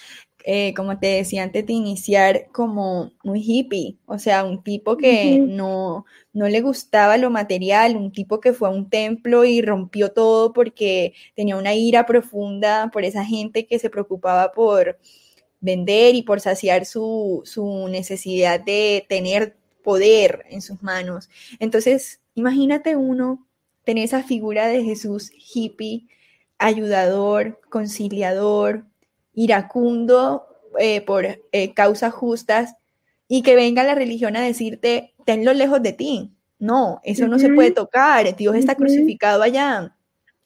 eh, 0.44 0.72
como 0.74 0.98
te 1.00 1.08
decía 1.08 1.42
antes 1.42 1.66
de 1.66 1.72
iniciar, 1.72 2.46
como 2.52 3.12
muy 3.24 3.40
hippie, 3.40 3.98
o 4.06 4.18
sea, 4.18 4.44
un 4.44 4.62
tipo 4.62 4.96
que 4.96 5.40
no, 5.40 6.04
no 6.32 6.48
le 6.48 6.60
gustaba 6.60 7.16
lo 7.18 7.30
material, 7.30 7.96
un 7.96 8.12
tipo 8.12 8.38
que 8.40 8.52
fue 8.52 8.68
a 8.68 8.70
un 8.70 8.88
templo 8.88 9.44
y 9.44 9.60
rompió 9.62 10.12
todo 10.12 10.52
porque 10.52 11.14
tenía 11.34 11.56
una 11.56 11.74
ira 11.74 12.06
profunda 12.06 12.88
por 12.92 13.04
esa 13.04 13.24
gente 13.24 13.66
que 13.66 13.80
se 13.80 13.90
preocupaba 13.90 14.52
por 14.52 14.98
vender 15.66 16.14
y 16.14 16.22
por 16.22 16.40
saciar 16.40 16.86
su, 16.86 17.42
necesidad 17.90 18.60
de 18.60 19.04
tener 19.08 19.56
poder 19.82 20.46
en 20.48 20.62
sus 20.62 20.82
manos. 20.82 21.28
Entonces, 21.58 22.20
imagínate 22.34 22.96
uno 22.96 23.46
tener 23.84 24.04
esa 24.04 24.22
figura 24.22 24.68
de 24.68 24.82
Jesús 24.82 25.30
hippie, 25.32 26.06
ayudador, 26.58 27.60
conciliador, 27.68 28.84
iracundo 29.34 30.46
eh, 30.78 31.02
por 31.02 31.26
eh, 31.52 31.74
causas 31.74 32.14
justas 32.14 32.76
y 33.28 33.42
que 33.42 33.56
venga 33.56 33.84
la 33.84 33.94
religión 33.94 34.36
a 34.36 34.40
decirte, 34.40 35.14
tenlo 35.24 35.52
lejos 35.52 35.82
de 35.82 35.92
ti. 35.92 36.32
No, 36.58 37.00
eso 37.04 37.28
no 37.28 37.38
se 37.38 37.50
puede 37.50 37.70
tocar, 37.72 38.34
Dios 38.34 38.54
está 38.56 38.76
crucificado 38.76 39.42
allá. 39.42 39.95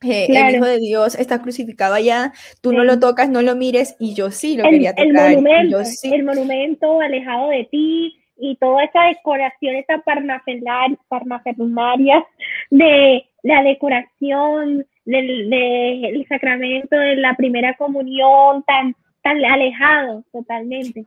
El 0.02 0.56
Hijo 0.56 0.64
de 0.64 0.78
Dios 0.78 1.14
está 1.14 1.42
crucificado 1.42 1.94
allá, 1.94 2.32
tú 2.62 2.72
no 2.72 2.84
lo 2.84 2.98
tocas, 2.98 3.28
no 3.28 3.42
lo 3.42 3.54
mires, 3.54 3.96
y 3.98 4.14
yo 4.14 4.30
sí 4.30 4.56
lo 4.56 4.64
quería 4.64 4.94
tocar. 4.94 5.32
El 5.32 5.42
monumento, 5.42 5.82
el 6.04 6.24
monumento 6.24 7.00
alejado 7.00 7.50
de 7.50 7.68
ti, 7.70 8.20
y 8.40 8.56
toda 8.56 8.82
esa 8.84 9.04
decoración, 9.04 9.76
esa 9.76 9.98
parnafernaria 9.98 12.26
de 12.70 13.24
la 13.42 13.62
decoración 13.62 14.86
del, 15.04 16.26
sacramento 16.28 16.96
de 16.96 17.16
la 17.16 17.34
primera 17.34 17.74
comunión, 17.74 18.64
tan, 18.66 18.96
tan 19.22 19.44
alejado 19.44 20.24
totalmente. 20.32 21.04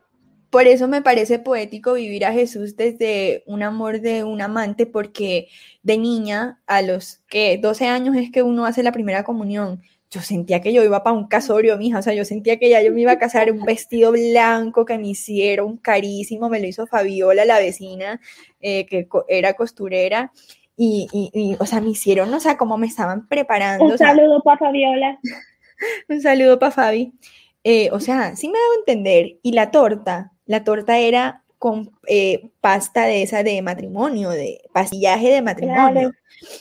Por 0.54 0.68
eso 0.68 0.86
me 0.86 1.02
parece 1.02 1.40
poético 1.40 1.94
vivir 1.94 2.24
a 2.24 2.32
Jesús 2.32 2.76
desde 2.76 3.42
un 3.44 3.64
amor 3.64 4.00
de 4.00 4.22
un 4.22 4.40
amante, 4.40 4.86
porque 4.86 5.48
de 5.82 5.98
niña 5.98 6.60
a 6.68 6.80
los 6.80 7.24
que 7.26 7.58
12 7.58 7.88
años 7.88 8.14
es 8.14 8.30
que 8.30 8.44
uno 8.44 8.64
hace 8.64 8.84
la 8.84 8.92
primera 8.92 9.24
comunión. 9.24 9.82
Yo 10.12 10.20
sentía 10.20 10.60
que 10.60 10.72
yo 10.72 10.84
iba 10.84 11.02
para 11.02 11.16
un 11.16 11.26
casorio, 11.26 11.76
mija, 11.76 11.98
o 11.98 12.02
sea, 12.02 12.14
yo 12.14 12.24
sentía 12.24 12.56
que 12.56 12.70
ya 12.70 12.80
yo 12.82 12.92
me 12.92 13.00
iba 13.00 13.10
a 13.10 13.18
casar 13.18 13.50
un 13.50 13.64
vestido 13.64 14.12
blanco 14.12 14.84
que 14.84 14.96
me 14.96 15.08
hicieron 15.08 15.76
carísimo, 15.76 16.48
me 16.48 16.60
lo 16.60 16.68
hizo 16.68 16.86
Fabiola, 16.86 17.44
la 17.44 17.58
vecina, 17.58 18.20
eh, 18.60 18.86
que 18.86 19.08
era 19.26 19.54
costurera, 19.54 20.30
y, 20.76 21.08
y, 21.12 21.56
o 21.58 21.66
sea, 21.66 21.80
me 21.80 21.88
hicieron, 21.88 22.32
o 22.32 22.38
sea, 22.38 22.56
como 22.56 22.78
me 22.78 22.86
estaban 22.86 23.26
preparando. 23.26 23.84
Un 23.90 23.98
saludo 23.98 24.40
para 24.44 24.58
Fabiola. 24.58 25.18
un 26.08 26.20
saludo 26.22 26.60
para 26.60 26.70
Fabi. 26.70 27.12
Eh, 27.64 27.88
o 27.92 28.00
sea, 28.00 28.36
sí 28.36 28.48
me 28.48 28.58
a 28.58 28.78
entender. 28.78 29.38
Y 29.42 29.52
la 29.52 29.70
torta, 29.70 30.32
la 30.46 30.64
torta 30.64 30.98
era 30.98 31.44
con 31.58 31.92
eh, 32.06 32.50
pasta 32.60 33.06
de 33.06 33.22
esa 33.22 33.42
de 33.42 33.62
matrimonio, 33.62 34.28
de 34.28 34.60
pastillaje 34.74 35.30
de 35.30 35.40
matrimonio. 35.40 36.12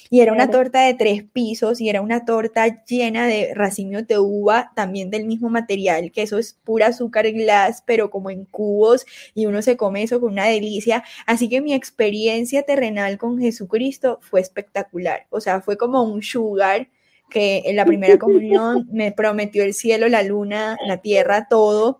y 0.09 0.21
era 0.21 0.31
una 0.31 0.49
torta 0.49 0.79
de 0.85 0.93
tres 0.93 1.23
pisos 1.23 1.81
y 1.81 1.89
era 1.89 1.99
una 1.99 2.23
torta 2.23 2.85
llena 2.85 3.27
de 3.27 3.53
racimios 3.53 4.07
de 4.07 4.17
uva, 4.19 4.71
también 4.77 5.09
del 5.09 5.25
mismo 5.25 5.49
material, 5.49 6.13
que 6.13 6.21
eso 6.21 6.37
es 6.37 6.53
pura 6.63 6.87
azúcar 6.87 7.29
glass, 7.33 7.83
pero 7.85 8.09
como 8.09 8.29
en 8.29 8.45
cubos, 8.45 9.05
y 9.33 9.45
uno 9.45 9.61
se 9.61 9.75
come 9.75 10.03
eso 10.03 10.21
con 10.21 10.31
una 10.31 10.45
delicia. 10.45 11.03
Así 11.25 11.49
que 11.49 11.59
mi 11.59 11.73
experiencia 11.73 12.63
terrenal 12.63 13.17
con 13.17 13.39
Jesucristo 13.39 14.19
fue 14.21 14.39
espectacular. 14.39 15.27
O 15.31 15.41
sea, 15.41 15.59
fue 15.59 15.75
como 15.75 16.01
un 16.03 16.23
sugar 16.23 16.87
que 17.33 17.63
en 17.65 17.75
la 17.75 17.85
primera 17.85 18.17
comunión 18.17 18.87
me 18.91 19.11
prometió 19.11 19.63
el 19.63 19.73
cielo, 19.73 20.07
la 20.07 20.23
luna, 20.23 20.77
la 20.85 20.97
tierra, 20.97 21.47
todo. 21.49 21.99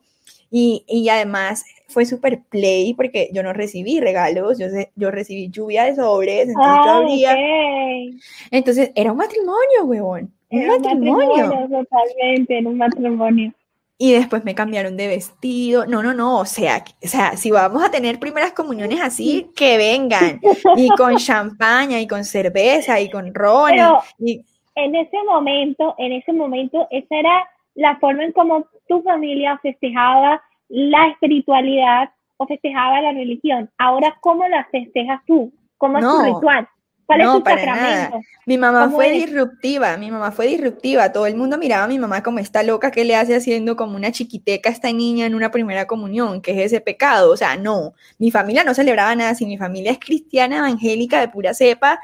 Y, 0.49 0.85
y 0.87 1.09
además 1.09 1.65
fue 1.87 2.05
súper 2.05 2.41
play 2.43 2.93
porque 2.93 3.29
yo 3.33 3.43
no 3.43 3.53
recibí 3.53 3.99
regalos, 3.99 4.59
yo, 4.59 4.67
yo 4.95 5.11
recibí 5.11 5.49
lluvia 5.49 5.85
de 5.85 5.95
sobres, 5.95 6.49
entonces 6.49 8.17
Entonces 8.51 8.91
era 8.95 9.11
un 9.11 9.17
matrimonio, 9.17 9.85
huevón. 9.85 10.31
Un 10.49 10.67
matrimonio. 10.67 11.49
Totalmente, 11.69 12.57
en 12.59 12.67
un 12.67 12.77
matrimonio. 12.77 13.53
Y 13.97 14.11
después 14.11 14.43
me 14.43 14.53
cambiaron 14.53 14.97
de 14.97 15.07
vestido. 15.07 15.85
No, 15.85 16.03
no, 16.03 16.13
no. 16.13 16.39
O 16.39 16.45
sea, 16.45 16.83
o 17.01 17.07
sea, 17.07 17.37
si 17.37 17.51
vamos 17.51 17.83
a 17.83 17.89
tener 17.89 18.19
primeras 18.19 18.51
comuniones 18.51 18.99
así, 19.01 19.49
que 19.55 19.77
vengan. 19.77 20.41
Y 20.75 20.89
con 20.89 21.15
champaña, 21.17 22.01
y 22.01 22.07
con 22.07 22.25
cerveza, 22.25 22.99
y 22.99 23.09
con 23.09 23.33
ron. 23.33 23.71
y... 24.19 24.43
en 24.75 24.95
ese 24.95 25.17
momento, 25.23 25.95
en 25.97 26.13
ese 26.13 26.33
momento, 26.33 26.87
esa 26.91 27.15
era 27.15 27.47
la 27.75 27.97
forma 27.97 28.23
en 28.23 28.31
como 28.31 28.65
tu 28.87 29.01
familia 29.01 29.57
festejaba 29.61 30.41
la 30.69 31.07
espiritualidad 31.07 32.09
o 32.37 32.47
festejaba 32.47 33.01
la 33.01 33.11
religión. 33.11 33.69
Ahora, 33.77 34.17
¿cómo 34.21 34.47
la 34.47 34.65
festejas 34.71 35.21
tú? 35.25 35.51
¿Cómo 35.77 35.97
es 35.97 36.05
tu 36.05 36.21
ritual? 36.23 36.67
¿Cuál 37.05 37.21
es 37.21 37.27
tu 37.27 37.43
sacramento? 37.43 38.19
Mi 38.45 38.57
mamá 38.57 38.89
fue 38.89 39.11
disruptiva, 39.11 39.97
mi 39.97 40.09
mamá 40.09 40.31
fue 40.31 40.47
disruptiva. 40.47 41.11
Todo 41.11 41.27
el 41.27 41.35
mundo 41.35 41.57
miraba 41.57 41.83
a 41.83 41.87
mi 41.87 41.99
mamá 41.99 42.23
como 42.23 42.39
esta 42.39 42.63
loca 42.63 42.91
que 42.91 43.03
le 43.03 43.15
hace 43.15 43.35
haciendo 43.35 43.75
como 43.75 43.95
una 43.95 44.11
chiquiteca 44.11 44.69
a 44.69 44.73
esta 44.73 44.91
niña 44.91 45.25
en 45.25 45.35
una 45.35 45.51
primera 45.51 45.85
comunión, 45.85 46.41
que 46.41 46.51
es 46.51 46.57
ese 46.71 46.81
pecado. 46.81 47.31
O 47.31 47.37
sea, 47.37 47.57
no, 47.57 47.93
mi 48.19 48.31
familia 48.31 48.63
no 48.63 48.73
celebraba 48.73 49.15
nada 49.15 49.35
si 49.35 49.45
mi 49.45 49.57
familia 49.57 49.91
es 49.91 49.99
cristiana, 49.99 50.59
evangélica, 50.59 51.19
de 51.19 51.27
pura 51.27 51.53
cepa 51.53 51.99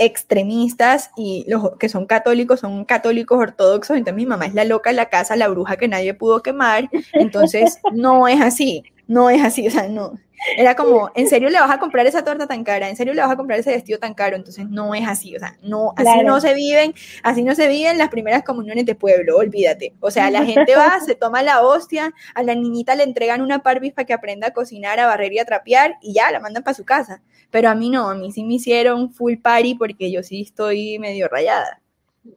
extremistas 0.00 1.10
y 1.16 1.44
los 1.46 1.76
que 1.78 1.90
son 1.90 2.06
católicos 2.06 2.60
son 2.60 2.84
católicos 2.86 3.38
ortodoxos, 3.38 3.96
entonces 3.96 4.16
mi 4.16 4.26
mamá 4.26 4.46
es 4.46 4.54
la 4.54 4.64
loca 4.64 4.90
en 4.90 4.96
la 4.96 5.10
casa, 5.10 5.36
la 5.36 5.48
bruja 5.48 5.76
que 5.76 5.88
nadie 5.88 6.14
pudo 6.14 6.42
quemar, 6.42 6.88
entonces 7.12 7.78
no 7.92 8.26
es 8.26 8.40
así, 8.40 8.82
no 9.10 9.28
es 9.28 9.42
así, 9.42 9.66
o 9.66 9.70
sea, 9.72 9.88
no. 9.88 10.12
Era 10.56 10.76
como, 10.76 11.10
¿en 11.16 11.26
serio 11.26 11.50
le 11.50 11.58
vas 11.58 11.70
a 11.72 11.80
comprar 11.80 12.06
esa 12.06 12.22
torta 12.22 12.46
tan 12.46 12.62
cara? 12.62 12.88
¿En 12.88 12.94
serio 12.94 13.12
le 13.12 13.20
vas 13.20 13.32
a 13.32 13.36
comprar 13.36 13.58
ese 13.58 13.72
vestido 13.72 13.98
tan 13.98 14.14
caro? 14.14 14.36
Entonces 14.36 14.68
no 14.70 14.94
es 14.94 15.06
así, 15.06 15.34
o 15.34 15.40
sea, 15.40 15.56
no, 15.64 15.92
así 15.96 16.22
no 16.24 16.40
se 16.40 16.54
viven, 16.54 16.94
así 17.24 17.42
no 17.42 17.56
se 17.56 17.66
viven 17.66 17.98
las 17.98 18.08
primeras 18.08 18.44
comuniones 18.44 18.86
de 18.86 18.94
pueblo, 18.94 19.36
olvídate. 19.36 19.94
O 19.98 20.12
sea, 20.12 20.30
la 20.30 20.44
gente 20.44 20.76
va, 20.76 21.00
se 21.00 21.16
toma 21.16 21.42
la 21.42 21.60
hostia, 21.62 22.12
a 22.36 22.44
la 22.44 22.54
niñita 22.54 22.94
le 22.94 23.02
entregan 23.02 23.42
una 23.42 23.64
parvis 23.64 23.92
para 23.92 24.06
que 24.06 24.12
aprenda 24.12 24.46
a 24.46 24.52
cocinar, 24.52 25.00
a 25.00 25.08
barrer 25.08 25.32
y 25.32 25.40
a 25.40 25.44
trapear 25.44 25.96
y 26.00 26.14
ya, 26.14 26.30
la 26.30 26.38
mandan 26.38 26.62
para 26.62 26.74
su 26.74 26.84
casa. 26.84 27.20
Pero 27.50 27.68
a 27.68 27.74
mí 27.74 27.90
no, 27.90 28.08
a 28.08 28.14
mí 28.14 28.30
sí 28.30 28.44
me 28.44 28.54
hicieron 28.54 29.10
full 29.10 29.38
party 29.38 29.74
porque 29.74 30.12
yo 30.12 30.22
sí 30.22 30.42
estoy 30.42 31.00
medio 31.00 31.26
rayada. 31.26 31.80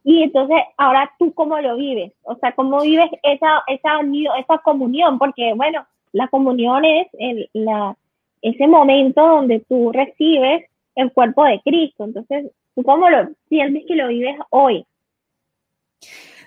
Y 0.02 0.24
entonces, 0.24 0.58
ahora 0.76 1.08
tú 1.20 1.32
cómo 1.34 1.56
lo 1.60 1.76
vives, 1.76 2.12
o 2.24 2.34
sea, 2.34 2.52
cómo 2.56 2.80
vives 2.80 3.10
esa, 3.22 3.62
esa, 3.68 4.00
esa 4.40 4.58
comunión, 4.64 5.20
porque 5.20 5.52
bueno, 5.54 5.86
la 6.14 6.28
comunión 6.28 6.84
es 6.84 7.08
el, 7.18 7.50
la, 7.52 7.96
ese 8.40 8.66
momento 8.68 9.20
donde 9.20 9.60
tú 9.68 9.90
recibes 9.92 10.64
el 10.94 11.12
cuerpo 11.12 11.44
de 11.44 11.60
Cristo. 11.62 12.04
Entonces, 12.04 12.52
¿tú 12.74 12.84
cómo 12.84 13.10
lo 13.10 13.30
sientes 13.48 13.82
que 13.86 13.96
lo 13.96 14.08
vives 14.08 14.36
hoy? 14.50 14.86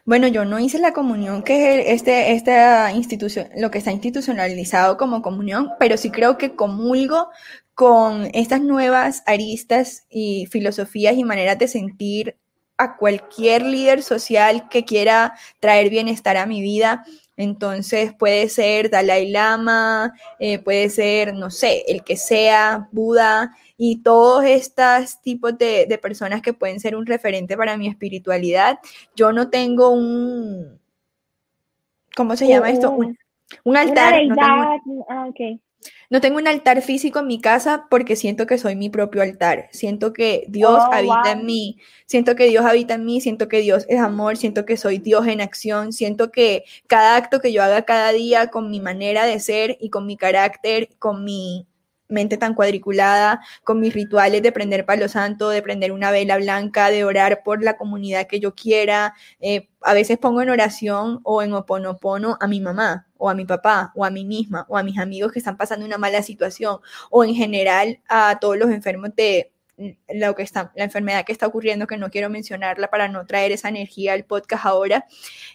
Bueno, 0.06 0.30
yo 0.30 0.46
no 0.46 0.58
hice 0.58 0.80
la 0.80 0.94
comunión, 0.94 1.44
que 1.44 1.82
es 1.82 1.88
este, 1.98 2.32
esta 2.32 2.94
institución, 2.94 3.48
lo 3.58 3.70
que 3.70 3.80
está 3.80 3.92
institucionalizado 3.92 4.96
como 4.96 5.22
comunión, 5.22 5.72
pero 5.80 5.98
sí 5.98 6.12
creo 6.12 6.38
que 6.38 6.56
comulgo 6.56 7.28
con 7.74 8.30
estas 8.34 8.62
nuevas 8.62 9.22
aristas 9.26 10.08
y 10.10 10.46
filosofías 10.46 11.18
y 11.18 11.26
maneras 11.26 11.60
de 11.60 11.68
sentir 11.68 12.38
a 12.78 12.96
cualquier 12.98 13.64
líder 13.64 14.04
social 14.04 14.70
que 14.70 14.86
quiera 14.86 15.34
traer 15.60 15.90
bienestar 15.90 16.38
a 16.38 16.46
mi 16.46 16.62
vida. 16.62 17.06
Entonces 17.36 18.14
puede 18.14 18.50
ser 18.50 18.90
Dalai 18.90 19.30
Lama, 19.30 20.14
eh, 20.40 20.60
puede 20.60 20.90
ser, 20.90 21.34
no 21.34 21.52
sé, 21.52 21.84
el 21.88 22.04
que 22.04 22.18
sea, 22.18 22.90
Buda 22.92 23.56
y 23.78 24.02
todos 24.02 24.44
estos 24.44 25.22
tipos 25.22 25.56
de, 25.58 26.00
personas 26.02 26.42
que 26.42 26.54
pueden 26.54 26.80
ser 26.80 26.96
un 26.96 27.06
referente 27.06 27.56
para 27.56 27.78
mi 27.78 27.88
espiritualidad. 27.88 28.80
Yo 29.16 29.32
no 29.32 29.50
tengo 29.50 29.90
un, 29.90 30.80
¿cómo 32.16 32.36
se 32.36 32.48
llama 32.48 32.72
esto? 32.72 32.92
Un, 33.64 33.78
altar. 33.78 34.16
Ah, 34.40 35.30
no 36.10 36.22
tengo 36.22 36.38
un 36.38 36.48
altar 36.48 36.82
físico 36.82 37.20
en 37.20 37.28
mi 37.28 37.42
casa 37.42 37.88
porque 37.90 38.16
siento 38.16 38.48
que 38.48 38.58
soy 38.58 38.76
mi 38.76 38.90
propio 38.90 39.22
altar. 39.22 39.68
Siento 39.72 40.14
que 40.14 40.46
Dios 40.48 40.82
oh, 40.88 40.94
habita 40.94 41.34
en 41.34 41.46
mí. 41.46 41.80
Siento 42.06 42.36
que 42.36 42.46
Dios 42.46 42.66
habita 42.66 42.94
en 42.94 43.06
mí. 43.06 43.20
Siento 43.20 43.50
que 43.50 43.60
Dios 43.60 43.86
es 43.90 44.00
amor. 44.00 44.38
Siento 44.38 44.66
que 44.66 44.78
soy 44.78 45.00
Dios 45.00 45.28
en 45.28 45.42
acción. 45.42 45.92
Siento 45.92 46.32
que 46.32 46.64
cada 46.88 47.18
acto 47.18 47.42
que 47.42 47.52
yo 47.52 47.62
haga 47.62 47.82
cada 47.84 48.14
día 48.14 48.48
con 48.48 48.70
mi 48.70 48.80
manera 48.80 49.26
de 49.26 49.40
ser 49.42 49.78
y 49.82 49.90
con 49.90 50.06
mi 50.06 50.16
carácter, 50.16 50.90
con 50.98 51.26
mi 51.26 51.67
mente 52.10 52.38
tan 52.38 52.54
cuadriculada, 52.54 53.42
con 53.64 53.80
mis 53.80 53.94
rituales 53.94 54.42
de 54.42 54.52
prender 54.52 54.86
palo 54.86 55.08
santo, 55.08 55.50
de 55.50 55.62
prender 55.62 55.92
una 55.92 56.12
vela 56.12 56.38
blanca, 56.38 56.90
de 56.90 57.04
orar 57.04 57.44
por 57.44 57.64
la 57.64 57.78
comunidad 57.78 58.28
que 58.28 58.40
yo 58.40 58.56
quiera. 58.56 59.14
Eh, 59.40 59.70
a 59.82 59.94
veces 59.94 60.18
pongo 60.18 60.42
en 60.42 60.50
oración 60.50 61.20
o 61.24 61.42
en 61.42 61.54
oponopono 61.54 62.38
a 62.40 62.48
mi 62.48 62.60
mamá 62.60 63.08
o 63.18 63.30
a 63.30 63.34
mi 63.34 63.46
papá 63.46 63.92
o 63.96 64.06
a 64.06 64.10
mí 64.10 64.26
misma 64.26 64.66
o 64.70 64.78
a 64.78 64.84
mis 64.84 64.98
amigos 65.00 65.32
que 65.32 65.40
están 65.40 65.58
pasando 65.58 65.86
una 65.86 65.98
mala 65.98 66.22
situación 66.24 66.80
o 67.10 67.24
en 67.24 67.36
general 67.36 68.00
a 68.08 68.38
todos 68.40 68.58
los 68.58 68.70
enfermos 68.72 69.16
de 69.16 69.52
lo 70.10 70.36
que 70.36 70.44
está, 70.44 70.72
la 70.76 70.86
enfermedad 70.86 71.24
que 71.26 71.32
está 71.32 71.46
ocurriendo, 71.48 71.88
que 71.88 71.98
no 71.98 72.10
quiero 72.10 72.30
mencionarla 72.30 72.90
para 72.90 73.08
no 73.08 73.26
traer 73.26 73.52
esa 73.52 73.70
energía 73.70 74.14
al 74.14 74.26
podcast 74.26 74.66
ahora, 74.66 75.06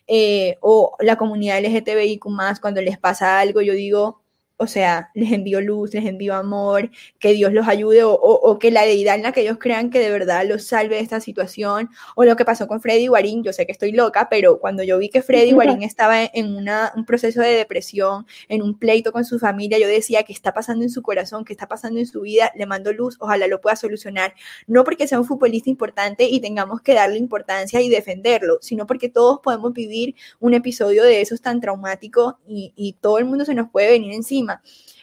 eh, 0.06 0.58
o 0.60 0.96
la 1.00 1.16
comunidad 1.16 1.60
LGTBIQ 1.60 2.24
cuando 2.60 2.80
les 2.80 2.98
pasa 2.98 3.40
algo, 3.40 3.62
yo 3.62 3.72
digo, 3.72 4.21
o 4.62 4.68
sea, 4.68 5.10
les 5.14 5.32
envío 5.32 5.60
luz, 5.60 5.92
les 5.92 6.06
envío 6.06 6.34
amor, 6.34 6.88
que 7.18 7.32
Dios 7.32 7.52
los 7.52 7.66
ayude 7.66 8.02
o, 8.04 8.58
que 8.60 8.70
la 8.70 8.82
deidad 8.82 9.16
en 9.16 9.24
la 9.24 9.32
que 9.32 9.40
ellos 9.40 9.58
crean 9.58 9.90
que 9.90 9.98
de 9.98 10.08
verdad 10.08 10.46
los 10.46 10.64
salve 10.64 10.96
de 10.96 11.00
esta 11.02 11.18
situación, 11.18 11.90
o 12.14 12.24
lo 12.24 12.36
que 12.36 12.44
pasó 12.44 12.68
con 12.68 12.80
Freddy 12.80 13.08
Guarín, 13.08 13.42
yo 13.42 13.52
sé 13.52 13.66
que 13.66 13.72
estoy 13.72 13.90
loca, 13.90 14.28
pero 14.30 14.60
cuando 14.60 14.84
yo 14.84 14.98
vi 14.98 15.08
que 15.08 15.20
Freddy 15.20 15.50
Guarín 15.52 15.82
estaba 15.82 16.22
en 16.22 16.56
un 16.56 17.04
proceso 17.04 17.40
de 17.40 17.48
depresión, 17.48 18.24
en 18.48 18.62
un 18.62 18.78
pleito 18.78 19.10
con 19.10 19.24
su 19.24 19.40
familia, 19.40 19.80
yo 19.80 19.88
decía, 19.88 20.22
¿qué 20.22 20.32
está 20.32 20.54
pasando 20.54 20.84
en 20.84 20.90
su 20.90 21.02
corazón? 21.02 21.44
¿Qué 21.44 21.52
está 21.52 21.66
pasando 21.66 21.98
en 21.98 22.06
su 22.06 22.20
vida? 22.20 22.52
Le 22.54 22.66
mando 22.66 22.92
luz, 22.92 23.16
ojalá 23.18 23.48
lo 23.48 23.60
pueda 23.60 23.74
solucionar, 23.74 24.34
no 24.68 24.84
porque 24.84 25.08
sea 25.08 25.18
un 25.18 25.26
futbolista 25.26 25.70
importante 25.70 26.28
y 26.28 26.40
tengamos 26.40 26.82
que 26.82 26.94
darle 26.94 27.18
importancia 27.18 27.80
y 27.80 27.88
defenderlo, 27.88 28.58
sino 28.60 28.86
porque 28.86 29.08
todos 29.08 29.40
podemos 29.42 29.72
vivir 29.72 30.14
un 30.38 30.54
episodio 30.54 31.02
de 31.02 31.20
esos 31.20 31.40
tan 31.40 31.60
traumático 31.60 32.38
y, 32.46 32.72
y 32.76 32.92
todo 33.00 33.18
el 33.18 33.24
mundo 33.24 33.44
se 33.44 33.54
nos 33.54 33.68
puede 33.68 33.90
venir 33.90 34.12
encima 34.12 34.51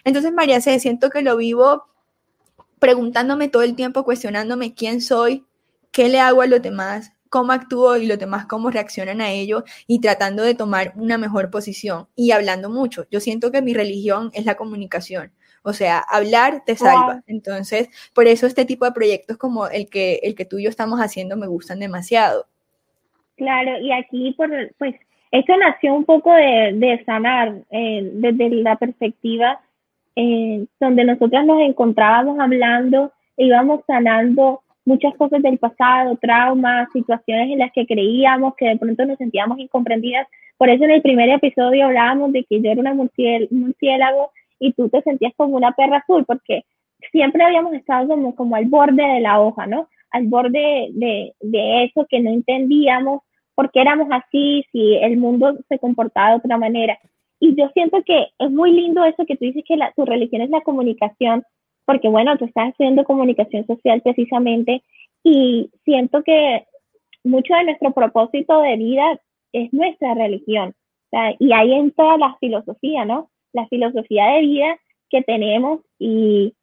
entonces, 0.04 0.32
María 0.32 0.62
C, 0.62 0.80
siento 0.80 1.10
que 1.10 1.22
lo 1.22 1.38
vivo 1.38 1.86
preguntándome 2.80 3.50
todo 3.50 3.64
el 3.64 3.76
tiempo, 3.76 4.04
cuestionándome 4.04 4.74
quién 4.74 5.02
soy, 5.02 5.46
qué 5.92 6.10
le 6.10 6.20
hago 6.20 6.42
a 6.42 6.48
los 6.48 6.62
demás, 6.62 7.14
cómo 7.30 7.52
actúo 7.52 7.98
y 7.98 8.08
los 8.08 8.18
demás 8.18 8.46
cómo 8.46 8.72
reaccionan 8.72 9.22
a 9.22 9.32
ello 9.32 9.64
y 9.88 10.02
tratando 10.02 10.44
de 10.44 10.56
tomar 10.56 10.94
una 10.96 11.18
mejor 11.18 11.50
posición 11.50 12.08
y 12.16 12.32
hablando 12.32 12.70
mucho. 12.70 13.06
Yo 13.12 13.20
siento 13.20 13.52
que 13.52 13.62
mi 13.62 13.74
religión 13.74 14.32
es 14.34 14.46
la 14.46 14.56
comunicación. 14.56 15.32
O 15.62 15.74
sea, 15.74 16.00
hablar 16.00 16.64
te 16.66 16.76
salva. 16.76 17.22
Entonces, 17.28 17.90
por 18.14 18.28
eso 18.28 18.48
este 18.48 18.66
tipo 18.66 18.86
de 18.86 18.94
proyectos 18.94 19.38
como 19.38 19.68
el 19.68 19.90
que, 19.90 20.20
el 20.24 20.34
que 20.34 20.46
tú 20.46 20.58
y 20.58 20.64
yo 20.64 20.70
estamos 20.70 21.00
haciendo 21.00 21.36
me 21.36 21.48
gustan 21.48 21.80
demasiado. 21.80 22.48
Claro, 23.36 23.78
y 23.80 23.92
aquí, 23.92 24.34
por, 24.38 24.50
pues, 24.78 24.96
esto 25.32 25.58
nació 25.58 25.94
un 25.94 26.06
poco 26.06 26.34
de, 26.34 27.02
sanar 27.06 27.54
eh, 27.72 28.10
desde 28.14 28.50
la 28.50 28.76
perspectiva 28.78 29.60
eh, 30.16 30.66
donde 30.80 31.06
nosotras 31.06 31.46
nos 31.46 31.62
encontrábamos 31.62 32.40
hablando, 32.40 33.12
e 33.38 33.46
íbamos 33.46 33.82
sanando 33.88 34.62
muchas 34.84 35.16
cosas 35.16 35.42
del 35.42 35.58
pasado, 35.60 36.18
traumas, 36.18 36.90
situaciones 36.92 37.52
en 37.52 37.60
las 37.60 37.72
que 37.72 37.86
creíamos 37.86 38.56
que 38.56 38.68
de 38.68 38.78
pronto 38.78 39.06
nos 39.06 39.18
sentíamos 39.18 39.60
incomprendidas. 39.60 40.28
Por 40.58 40.70
eso 40.70 40.84
en 40.84 40.92
el 40.92 41.02
primer 41.02 41.30
episodio 41.30 41.86
hablábamos 41.86 42.34
de 42.34 42.44
que 42.44 42.60
yo 42.60 42.72
era 42.72 42.82
una 42.82 42.94
murciélago 42.94 44.32
y 44.60 44.74
tú 44.74 44.90
te 44.90 45.02
sentías 45.04 45.32
como 45.38 45.56
una 45.56 45.72
perra 45.72 45.98
azul, 45.98 46.26
porque 46.26 46.66
siempre 47.12 47.44
habíamos 47.44 47.74
estado 47.74 48.08
como, 48.10 48.36
como 48.36 48.56
al 48.56 48.66
borde 48.66 49.04
de 49.04 49.22
la 49.22 49.40
hoja, 49.40 49.68
¿no? 49.68 49.88
Al 50.12 50.26
borde 50.26 50.90
de, 50.92 51.34
de 51.40 51.84
eso 51.86 52.06
que 52.10 52.20
no 52.20 52.32
entendíamos 52.32 53.22
por 53.60 53.72
qué 53.72 53.82
éramos 53.82 54.08
así, 54.10 54.66
si 54.72 54.96
el 54.96 55.18
mundo 55.18 55.54
se 55.68 55.80
comportaba 55.80 56.30
de 56.30 56.36
otra 56.38 56.58
manera. 56.58 56.98
Y 57.42 57.56
yo 57.56 57.68
siento 57.74 58.02
que 58.06 58.28
es 58.40 58.50
muy 58.50 58.72
lindo 58.72 59.04
eso 59.04 59.26
que 59.26 59.36
tú 59.36 59.44
dices 59.44 59.66
que 59.68 59.76
la, 59.76 59.92
tu 59.98 60.06
religión 60.06 60.42
es 60.42 60.50
la 60.50 60.62
comunicación, 60.62 61.44
porque 61.84 62.08
bueno, 62.08 62.38
tú 62.38 62.46
estás 62.46 62.70
estudiando 62.70 63.04
comunicación 63.04 63.68
social 63.68 64.02
precisamente 64.02 64.82
y 65.26 65.70
siento 65.84 66.24
que 66.24 66.68
mucho 67.26 67.54
de 67.54 67.66
nuestro 67.66 67.92
propósito 67.92 68.62
de 68.62 68.78
vida 68.78 69.20
es 69.52 69.74
nuestra 69.74 70.14
religión. 70.14 70.74
y 71.40 71.52
ahí 71.52 71.74
entra 71.74 72.18
la 72.18 72.38
filosofía, 72.40 73.04
¿no? 73.04 73.30
La 73.52 73.68
filosofía 73.68 74.26
de 74.28 74.40
vida 74.40 74.80
que 75.10 75.22
tenemos 75.22 75.82
y 76.00 76.54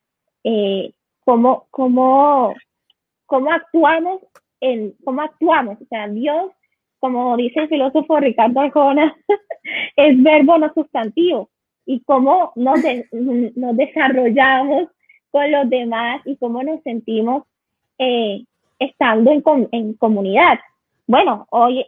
eh, 0.44 0.94
cómo, 1.26 1.66
cómo, 1.70 2.54
cómo 3.26 3.52
actuamos 3.52 4.22
en 4.62 4.94
cómo 5.04 5.20
actuamos. 5.20 5.76
O 5.82 5.84
sea, 5.90 6.08
Dios 6.08 6.52
como 7.00 7.36
dice 7.36 7.60
el 7.60 7.68
filósofo 7.68 8.18
Ricardo 8.18 8.60
Arjona, 8.60 9.14
es 9.96 10.22
verbo 10.22 10.58
no 10.58 10.72
sustantivo 10.74 11.50
y 11.84 12.00
cómo 12.00 12.52
nos, 12.56 12.80
nos 13.12 13.76
desarrollamos 13.76 14.88
con 15.30 15.50
los 15.50 15.68
demás 15.70 16.20
y 16.24 16.36
cómo 16.36 16.62
nos 16.62 16.82
sentimos 16.82 17.44
eh, 17.98 18.44
estando 18.78 19.30
en, 19.30 19.42
en, 19.72 19.94
comunidad. 19.94 20.58
Bueno, 21.06 21.46
hoy 21.50 21.86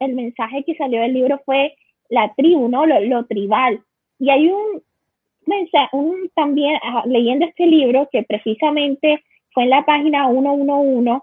el 0.00 0.14
mensaje 0.14 0.64
que 0.64 0.74
salió 0.76 1.00
del 1.00 1.14
libro 1.14 1.40
fue 1.46 1.74
la 2.10 2.32
tribu, 2.34 2.68
¿no? 2.68 2.86
Lo, 2.86 3.24
tribal. 3.26 3.80
Y 4.18 4.30
hay 4.30 4.48
un 4.48 4.82
mensaje, 5.46 5.88
un, 5.92 6.30
también 6.34 6.78
ah, 6.82 7.04
leyendo 7.06 7.46
este 7.46 7.66
libro 7.66 8.08
que 8.10 8.22
precisamente 8.24 9.22
fue 9.52 9.64
en 9.64 9.70
la 9.70 9.84
página 9.84 10.28
111, 10.28 11.20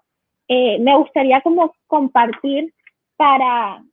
eh, 0.48 0.80
me 0.80 0.98
gustaría 0.98 1.41
como 1.41 1.74
compartir 1.88 2.72
para, 3.17 3.84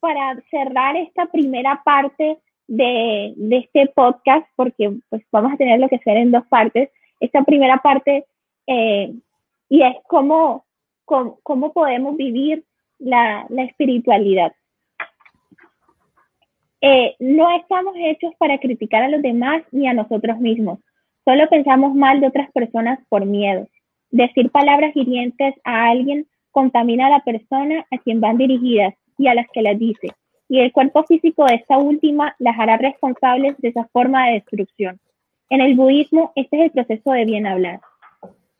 para 0.00 0.40
cerrar 0.50 0.96
esta 0.96 1.26
primera 1.26 1.82
parte 1.84 2.38
de, 2.66 3.34
este 3.50 3.86
podcast, 3.94 4.46
porque 4.56 4.98
pues 5.10 5.22
vamos 5.30 5.52
a 5.52 5.56
tener 5.56 5.80
lo 5.80 5.88
que 5.88 5.96
hacer 5.96 6.16
en 6.16 6.30
dos 6.30 6.46
partes, 6.46 6.90
esta 7.20 7.42
primera 7.42 7.78
parte 7.78 8.26
eh, 8.66 9.12
y 9.68 9.82
es 9.82 9.96
cómo, 10.06 10.64
cómo, 11.04 11.72
podemos 11.72 12.16
vivir 12.16 12.64
la, 12.98 13.46
espiritualidad. 13.56 14.52
Eh, 16.80 17.16
no 17.18 17.50
estamos 17.56 17.94
hechos 17.96 18.34
para 18.38 18.58
criticar 18.58 19.02
a 19.02 19.08
los 19.08 19.22
demás 19.22 19.62
ni 19.72 19.88
a 19.88 19.94
nosotros 19.94 20.38
mismos. 20.38 20.80
Solo 21.24 21.48
pensamos 21.48 21.94
mal 21.94 22.20
de 22.20 22.26
otras 22.26 22.50
personas 22.52 22.98
por 23.08 23.24
miedo. 23.24 23.66
Decir 24.10 24.50
palabras 24.50 24.94
hirientes 24.94 25.54
a 25.64 25.88
alguien 25.88 26.26
contamina 26.54 27.08
a 27.08 27.10
la 27.10 27.24
persona 27.24 27.84
a 27.90 27.98
quien 27.98 28.20
van 28.20 28.38
dirigidas 28.38 28.94
y 29.18 29.26
a 29.26 29.34
las 29.34 29.46
que 29.52 29.60
las 29.60 29.78
dice, 29.78 30.14
y 30.48 30.60
el 30.60 30.72
cuerpo 30.72 31.04
físico 31.04 31.44
de 31.44 31.56
esta 31.56 31.78
última 31.78 32.34
las 32.38 32.58
hará 32.58 32.76
responsables 32.76 33.56
de 33.58 33.68
esa 33.68 33.84
forma 33.92 34.26
de 34.26 34.34
destrucción. 34.34 35.00
En 35.50 35.60
el 35.60 35.74
budismo, 35.74 36.32
este 36.36 36.56
es 36.56 36.62
el 36.64 36.70
proceso 36.70 37.10
de 37.10 37.24
bien 37.24 37.46
hablar. 37.46 37.80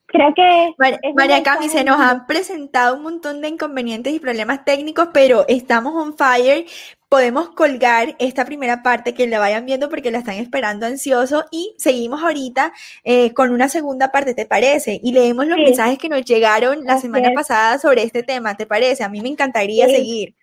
Creo 0.06 0.34
que... 0.34 0.74
María, 1.14 1.42
Cami, 1.42 1.68
se 1.68 1.82
nos 1.82 1.98
han 1.98 2.26
presentado 2.26 2.96
un 2.96 3.02
montón 3.02 3.40
de 3.40 3.48
inconvenientes 3.48 4.12
y 4.12 4.20
problemas 4.20 4.64
técnicos, 4.64 5.08
pero 5.12 5.44
estamos 5.48 5.94
on 5.94 6.16
fire 6.16 6.66
podemos 7.14 7.50
colgar 7.50 8.16
esta 8.18 8.44
primera 8.44 8.82
parte 8.82 9.14
que 9.14 9.28
la 9.28 9.38
vayan 9.38 9.66
viendo 9.66 9.88
porque 9.88 10.10
la 10.10 10.18
están 10.18 10.34
esperando 10.34 10.84
ansioso 10.84 11.44
y 11.52 11.72
seguimos 11.78 12.24
ahorita 12.24 12.72
eh, 13.04 13.32
con 13.34 13.52
una 13.52 13.68
segunda 13.68 14.10
parte, 14.10 14.34
¿te 14.34 14.46
parece? 14.46 14.98
Y 15.00 15.12
leemos 15.12 15.46
los 15.46 15.56
mensajes 15.56 15.96
que 15.96 16.08
nos 16.08 16.24
llegaron 16.24 16.82
la 16.82 16.96
semana 16.96 17.30
pasada 17.32 17.78
sobre 17.78 18.02
este 18.02 18.24
tema, 18.24 18.56
¿te 18.56 18.66
parece? 18.66 19.04
A 19.04 19.08
mí 19.08 19.20
me 19.20 19.28
encantaría 19.28 19.86
seguir. 19.86 20.34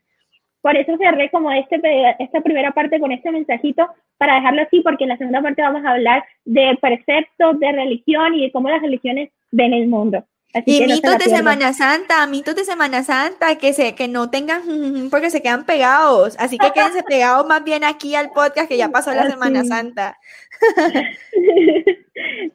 Por 0.62 0.78
eso 0.78 0.96
cerré 0.98 1.30
como 1.30 1.52
este, 1.52 1.78
esta 2.20 2.40
primera 2.40 2.72
parte 2.72 3.02
con 3.02 3.12
este 3.12 3.32
mensajito 3.32 3.90
para 4.18 4.36
dejarlo 4.36 4.62
así, 4.62 4.80
porque 4.80 5.04
en 5.04 5.10
la 5.10 5.18
segunda 5.18 5.42
parte 5.42 5.62
vamos 5.62 5.84
a 5.84 5.92
hablar 5.92 6.24
de 6.46 6.78
preceptos, 6.80 7.60
de 7.60 7.70
religión 7.74 8.34
y 8.36 8.44
de 8.44 8.52
cómo 8.54 8.70
las 8.70 8.82
religiones 8.82 9.30
ven 9.52 9.74
el 9.74 9.90
mundo 9.90 10.24
y 10.66 10.86
mitos 10.86 11.18
de 11.18 11.26
Semana 11.26 11.74
Santa, 11.74 12.26
mitos 12.28 12.56
de 12.56 12.66
Semana 12.66 13.04
Santa, 13.04 13.58
que 13.58 13.74
se, 13.74 13.96
que 13.96 14.08
no 14.08 14.30
tengan, 14.30 15.10
porque 15.10 15.30
se 15.30 15.42
quedan 15.42 15.66
pegados. 15.66 16.36
Así 16.40 16.58
que 16.58 16.72
quédense 16.72 17.04
pegados 17.04 17.48
más 17.48 17.64
bien 17.64 17.84
aquí 17.84 18.16
al 18.16 18.32
podcast 18.32 18.68
que 18.68 18.78
ya 18.78 18.90
pasó 18.90 19.14
la 19.14 19.30
Semana 19.30 19.64
Santa. 19.64 20.18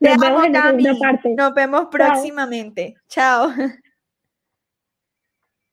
Nos 0.01 0.19
vemos, 0.19 0.45
Nos 1.37 1.55
vemos 1.55 1.87
próximamente. 1.91 2.97
Chao. 3.09 3.53